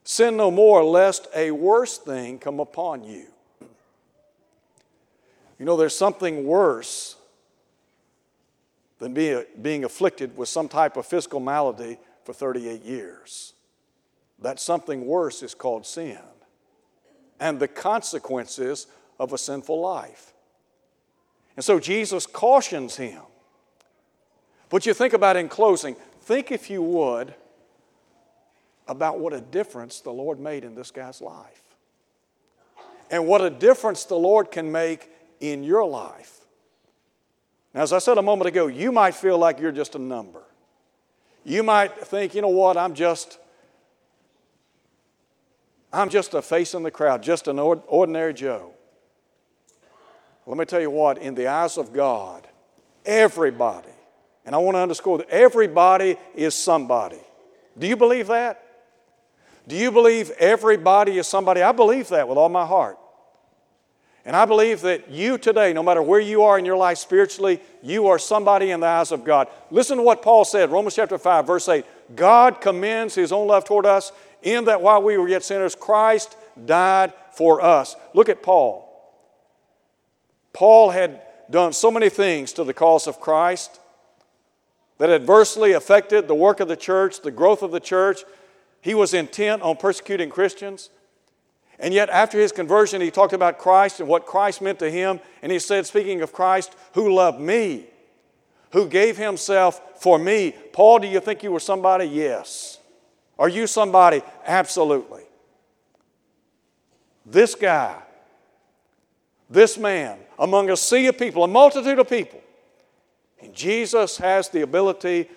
Sin 0.02 0.38
no 0.38 0.50
more, 0.50 0.82
lest 0.82 1.28
a 1.36 1.50
worse 1.50 1.98
thing 1.98 2.38
come 2.38 2.58
upon 2.58 3.04
you. 3.04 3.26
You 5.58 5.66
know, 5.66 5.76
there's 5.76 5.94
something 5.94 6.46
worse 6.46 7.16
than 8.98 9.12
being, 9.12 9.44
being 9.60 9.84
afflicted 9.84 10.38
with 10.38 10.48
some 10.48 10.68
type 10.68 10.96
of 10.96 11.04
physical 11.04 11.38
malady 11.38 11.98
for 12.24 12.32
38 12.32 12.82
years. 12.82 13.52
That 14.38 14.58
something 14.58 15.04
worse 15.04 15.42
is 15.42 15.54
called 15.54 15.84
sin 15.84 16.16
and 17.40 17.60
the 17.60 17.68
consequences 17.68 18.86
of 19.18 19.32
a 19.32 19.38
sinful 19.38 19.80
life. 19.80 20.32
And 21.56 21.64
so 21.64 21.80
Jesus 21.80 22.26
cautions 22.26 22.96
him. 22.96 23.22
But 24.70 24.86
you 24.86 24.94
think 24.94 25.12
about 25.12 25.36
in 25.36 25.48
closing, 25.48 25.96
think 26.20 26.52
if 26.52 26.70
you 26.70 26.82
would 26.82 27.34
about 28.86 29.18
what 29.18 29.32
a 29.32 29.40
difference 29.40 30.00
the 30.00 30.10
Lord 30.10 30.40
made 30.40 30.64
in 30.64 30.74
this 30.74 30.90
guy's 30.90 31.20
life. 31.20 31.62
And 33.10 33.26
what 33.26 33.42
a 33.42 33.50
difference 33.50 34.04
the 34.04 34.16
Lord 34.16 34.50
can 34.50 34.70
make 34.70 35.10
in 35.40 35.62
your 35.62 35.86
life. 35.86 36.40
Now, 37.74 37.82
as 37.82 37.92
I 37.92 37.98
said 37.98 38.18
a 38.18 38.22
moment 38.22 38.48
ago, 38.48 38.66
you 38.66 38.92
might 38.92 39.14
feel 39.14 39.38
like 39.38 39.60
you're 39.60 39.72
just 39.72 39.94
a 39.94 39.98
number. 39.98 40.42
You 41.44 41.62
might 41.62 41.96
think, 42.06 42.34
you 42.34 42.42
know 42.42 42.48
what, 42.48 42.76
I'm 42.76 42.94
just 42.94 43.38
I'm 45.92 46.10
just 46.10 46.34
a 46.34 46.42
face 46.42 46.74
in 46.74 46.82
the 46.82 46.90
crowd, 46.90 47.22
just 47.22 47.48
an 47.48 47.58
ordinary 47.58 48.34
Joe. 48.34 48.72
Let 50.46 50.58
me 50.58 50.64
tell 50.64 50.80
you 50.80 50.90
what, 50.90 51.18
in 51.18 51.34
the 51.34 51.46
eyes 51.46 51.76
of 51.76 51.92
God, 51.92 52.46
everybody, 53.04 53.88
and 54.44 54.54
I 54.54 54.58
want 54.58 54.76
to 54.76 54.80
underscore 54.80 55.18
that 55.18 55.28
everybody 55.28 56.16
is 56.34 56.54
somebody. 56.54 57.20
Do 57.78 57.86
you 57.86 57.96
believe 57.96 58.28
that? 58.28 58.64
Do 59.66 59.76
you 59.76 59.92
believe 59.92 60.30
everybody 60.38 61.18
is 61.18 61.26
somebody? 61.26 61.60
I 61.60 61.72
believe 61.72 62.08
that 62.08 62.26
with 62.28 62.38
all 62.38 62.48
my 62.48 62.64
heart. 62.64 62.98
And 64.24 64.34
I 64.36 64.44
believe 64.44 64.82
that 64.82 65.10
you 65.10 65.38
today, 65.38 65.72
no 65.72 65.82
matter 65.82 66.02
where 66.02 66.20
you 66.20 66.42
are 66.42 66.58
in 66.58 66.64
your 66.64 66.76
life 66.76 66.98
spiritually, 66.98 67.60
you 67.82 68.08
are 68.08 68.18
somebody 68.18 68.70
in 68.70 68.80
the 68.80 68.86
eyes 68.86 69.12
of 69.12 69.24
God. 69.24 69.48
Listen 69.70 69.98
to 69.98 70.02
what 70.02 70.22
Paul 70.22 70.44
said, 70.44 70.70
Romans 70.70 70.94
chapter 70.94 71.16
5, 71.18 71.46
verse 71.46 71.68
8. 71.68 71.84
God 72.16 72.60
commends 72.60 73.14
his 73.14 73.32
own 73.32 73.46
love 73.46 73.64
toward 73.64 73.86
us 73.86 74.12
in 74.42 74.66
that 74.66 74.80
while 74.80 75.02
we 75.02 75.16
were 75.16 75.28
yet 75.28 75.44
sinners, 75.44 75.74
Christ 75.74 76.36
died 76.66 77.12
for 77.32 77.60
us. 77.60 77.96
Look 78.14 78.28
at 78.28 78.42
Paul. 78.42 78.84
Paul 80.52 80.90
had 80.90 81.22
done 81.50 81.72
so 81.72 81.90
many 81.90 82.08
things 82.08 82.52
to 82.54 82.64
the 82.64 82.74
cause 82.74 83.06
of 83.06 83.20
Christ 83.20 83.80
that 84.98 85.10
adversely 85.10 85.72
affected 85.72 86.26
the 86.26 86.34
work 86.34 86.60
of 86.60 86.68
the 86.68 86.76
church, 86.76 87.22
the 87.22 87.30
growth 87.30 87.62
of 87.62 87.70
the 87.70 87.80
church. 87.80 88.20
He 88.80 88.94
was 88.94 89.14
intent 89.14 89.62
on 89.62 89.76
persecuting 89.76 90.30
Christians. 90.30 90.90
And 91.78 91.94
yet, 91.94 92.10
after 92.10 92.40
his 92.40 92.50
conversion, 92.50 93.00
he 93.00 93.10
talked 93.10 93.32
about 93.32 93.58
Christ 93.58 94.00
and 94.00 94.08
what 94.08 94.26
Christ 94.26 94.60
meant 94.60 94.80
to 94.80 94.90
him. 94.90 95.20
And 95.42 95.52
he 95.52 95.60
said, 95.60 95.86
speaking 95.86 96.22
of 96.22 96.32
Christ, 96.32 96.74
who 96.94 97.14
loved 97.14 97.38
me, 97.38 97.86
who 98.72 98.88
gave 98.88 99.16
himself 99.16 100.02
for 100.02 100.18
me. 100.18 100.54
Paul, 100.72 100.98
do 100.98 101.06
you 101.06 101.20
think 101.20 101.42
you 101.42 101.52
were 101.52 101.60
somebody? 101.60 102.06
Yes. 102.06 102.77
Are 103.38 103.48
you 103.48 103.66
somebody? 103.66 104.22
Absolutely. 104.46 105.22
This 107.24 107.54
guy, 107.54 107.94
this 109.50 109.78
man, 109.78 110.18
among 110.38 110.70
a 110.70 110.76
sea 110.76 111.06
of 111.06 111.18
people, 111.18 111.44
a 111.44 111.48
multitude 111.48 111.98
of 111.98 112.08
people, 112.08 112.40
and 113.40 113.54
Jesus 113.54 114.16
has 114.18 114.48
the 114.48 114.62
ability 114.62 115.28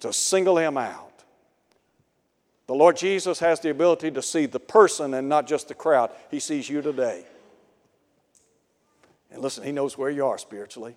to 0.00 0.12
single 0.12 0.58
him 0.58 0.76
out. 0.76 1.14
The 2.66 2.74
Lord 2.74 2.96
Jesus 2.96 3.38
has 3.40 3.60
the 3.60 3.70
ability 3.70 4.10
to 4.12 4.22
see 4.22 4.46
the 4.46 4.60
person 4.60 5.14
and 5.14 5.28
not 5.28 5.46
just 5.46 5.68
the 5.68 5.74
crowd. 5.74 6.10
He 6.30 6.40
sees 6.40 6.68
you 6.68 6.80
today. 6.80 7.24
And 9.30 9.42
listen, 9.42 9.64
He 9.64 9.72
knows 9.72 9.98
where 9.98 10.10
you 10.10 10.24
are 10.26 10.38
spiritually. 10.38 10.96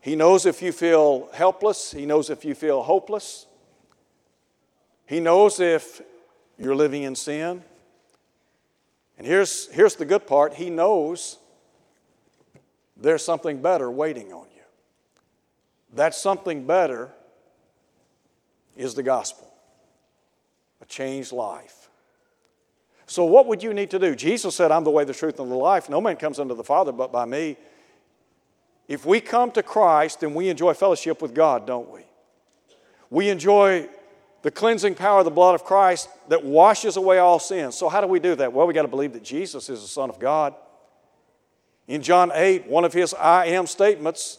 He 0.00 0.16
knows 0.16 0.46
if 0.46 0.62
you 0.62 0.72
feel 0.72 1.28
helpless, 1.34 1.92
He 1.92 2.06
knows 2.06 2.30
if 2.30 2.44
you 2.44 2.54
feel 2.54 2.82
hopeless. 2.82 3.46
He 5.06 5.20
knows 5.20 5.60
if 5.60 6.00
you're 6.58 6.74
living 6.74 7.02
in 7.02 7.14
sin. 7.14 7.62
And 9.18 9.26
here's, 9.26 9.68
here's 9.72 9.96
the 9.96 10.04
good 10.04 10.26
part 10.26 10.54
He 10.54 10.70
knows 10.70 11.38
there's 12.96 13.24
something 13.24 13.60
better 13.60 13.90
waiting 13.90 14.32
on 14.32 14.46
you. 14.54 14.62
That 15.94 16.14
something 16.14 16.66
better 16.66 17.10
is 18.76 18.94
the 18.94 19.02
gospel, 19.02 19.52
a 20.80 20.86
changed 20.86 21.32
life. 21.32 21.88
So, 23.06 23.24
what 23.24 23.46
would 23.46 23.62
you 23.62 23.74
need 23.74 23.90
to 23.90 23.98
do? 23.98 24.14
Jesus 24.14 24.54
said, 24.54 24.70
I'm 24.70 24.84
the 24.84 24.90
way, 24.90 25.04
the 25.04 25.12
truth, 25.12 25.38
and 25.38 25.50
the 25.50 25.56
life. 25.56 25.90
No 25.90 26.00
man 26.00 26.16
comes 26.16 26.40
unto 26.40 26.54
the 26.54 26.64
Father 26.64 26.90
but 26.90 27.12
by 27.12 27.24
me. 27.24 27.56
If 28.88 29.06
we 29.06 29.20
come 29.20 29.50
to 29.52 29.62
Christ, 29.62 30.20
then 30.20 30.34
we 30.34 30.48
enjoy 30.48 30.74
fellowship 30.74 31.22
with 31.22 31.34
God, 31.34 31.66
don't 31.66 31.90
we? 31.90 32.00
We 33.10 33.28
enjoy 33.28 33.88
the 34.44 34.50
cleansing 34.50 34.94
power 34.94 35.20
of 35.20 35.24
the 35.24 35.30
blood 35.30 35.54
of 35.54 35.64
Christ 35.64 36.10
that 36.28 36.44
washes 36.44 36.98
away 36.98 37.16
all 37.16 37.38
sins. 37.38 37.76
So, 37.76 37.88
how 37.88 38.02
do 38.02 38.06
we 38.06 38.20
do 38.20 38.34
that? 38.34 38.52
Well, 38.52 38.66
we 38.66 38.74
got 38.74 38.82
to 38.82 38.88
believe 38.88 39.14
that 39.14 39.24
Jesus 39.24 39.70
is 39.70 39.80
the 39.80 39.88
Son 39.88 40.10
of 40.10 40.20
God. 40.20 40.54
In 41.88 42.02
John 42.02 42.30
8, 42.32 42.66
one 42.66 42.84
of 42.84 42.92
his 42.92 43.14
I 43.14 43.46
am 43.46 43.66
statements, 43.66 44.38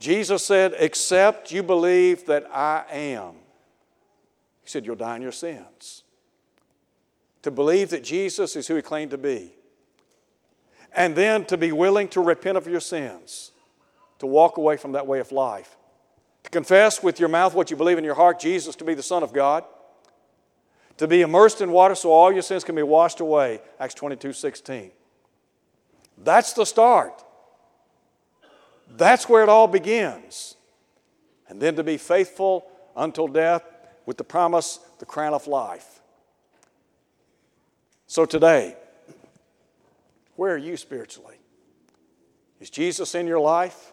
Jesus 0.00 0.44
said, 0.44 0.74
Except 0.76 1.52
you 1.52 1.62
believe 1.62 2.26
that 2.26 2.50
I 2.52 2.84
am. 2.90 3.34
He 4.64 4.68
said, 4.68 4.84
You'll 4.84 4.96
die 4.96 5.14
in 5.14 5.22
your 5.22 5.30
sins. 5.30 6.02
To 7.42 7.52
believe 7.52 7.90
that 7.90 8.02
Jesus 8.02 8.56
is 8.56 8.66
who 8.66 8.74
he 8.74 8.82
claimed 8.82 9.12
to 9.12 9.18
be. 9.18 9.52
And 10.92 11.14
then 11.14 11.44
to 11.44 11.56
be 11.56 11.70
willing 11.70 12.08
to 12.08 12.20
repent 12.20 12.58
of 12.58 12.66
your 12.66 12.80
sins, 12.80 13.52
to 14.18 14.26
walk 14.26 14.56
away 14.56 14.76
from 14.76 14.92
that 14.92 15.06
way 15.06 15.20
of 15.20 15.30
life 15.30 15.76
to 16.44 16.50
confess 16.50 17.02
with 17.02 17.20
your 17.20 17.28
mouth 17.28 17.54
what 17.54 17.70
you 17.70 17.76
believe 17.76 17.98
in 17.98 18.04
your 18.04 18.14
heart, 18.14 18.40
Jesus 18.40 18.76
to 18.76 18.84
be 18.84 18.94
the 18.94 19.02
Son 19.02 19.22
of 19.22 19.32
God, 19.32 19.64
to 20.96 21.06
be 21.08 21.22
immersed 21.22 21.60
in 21.60 21.70
water 21.70 21.94
so 21.94 22.12
all 22.12 22.32
your 22.32 22.42
sins 22.42 22.64
can 22.64 22.74
be 22.74 22.82
washed 22.82 23.20
away, 23.20 23.60
Acts 23.78 23.94
22 23.94 24.32
16. 24.32 24.90
That's 26.18 26.52
the 26.52 26.64
start. 26.64 27.24
That's 28.96 29.28
where 29.28 29.42
it 29.42 29.48
all 29.48 29.66
begins. 29.66 30.56
And 31.48 31.60
then 31.60 31.76
to 31.76 31.82
be 31.82 31.96
faithful 31.96 32.66
until 32.96 33.28
death 33.28 33.64
with 34.06 34.16
the 34.16 34.24
promise, 34.24 34.78
the 34.98 35.06
crown 35.06 35.34
of 35.34 35.46
life. 35.46 36.00
So 38.06 38.26
today, 38.26 38.76
where 40.36 40.54
are 40.54 40.58
you 40.58 40.76
spiritually? 40.76 41.36
Is 42.60 42.70
Jesus 42.70 43.14
in 43.14 43.26
your 43.26 43.40
life? 43.40 43.92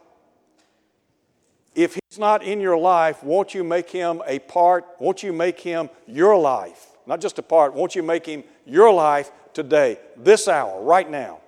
He's 2.10 2.18
not 2.18 2.44
in 2.44 2.60
your 2.60 2.78
life, 2.78 3.24
won't 3.24 3.54
you 3.54 3.64
make 3.64 3.90
him 3.92 4.24
a 4.26 4.40
part? 4.40 4.84
Won't 5.00 5.22
you 5.22 5.32
make 5.32 5.60
him 5.60 5.92
your 6.08 6.36
life? 6.36 6.88
Not 7.06 7.22
just 7.22 7.38
a 7.38 7.44
part, 7.44 7.76
won't 7.76 7.96
you 7.96 8.02
make 8.02 8.26
him 8.26 8.44
your 8.66 8.92
life 8.92 9.32
today, 9.54 10.00
this 10.18 10.48
hour, 10.48 10.82
right 10.82 11.10
now? 11.10 11.40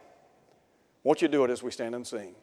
Won't 1.03 1.21
you 1.21 1.27
do 1.27 1.43
it 1.45 1.49
as 1.49 1.63
we 1.63 1.71
stand 1.71 1.95
and 1.95 2.05
sing? 2.05 2.35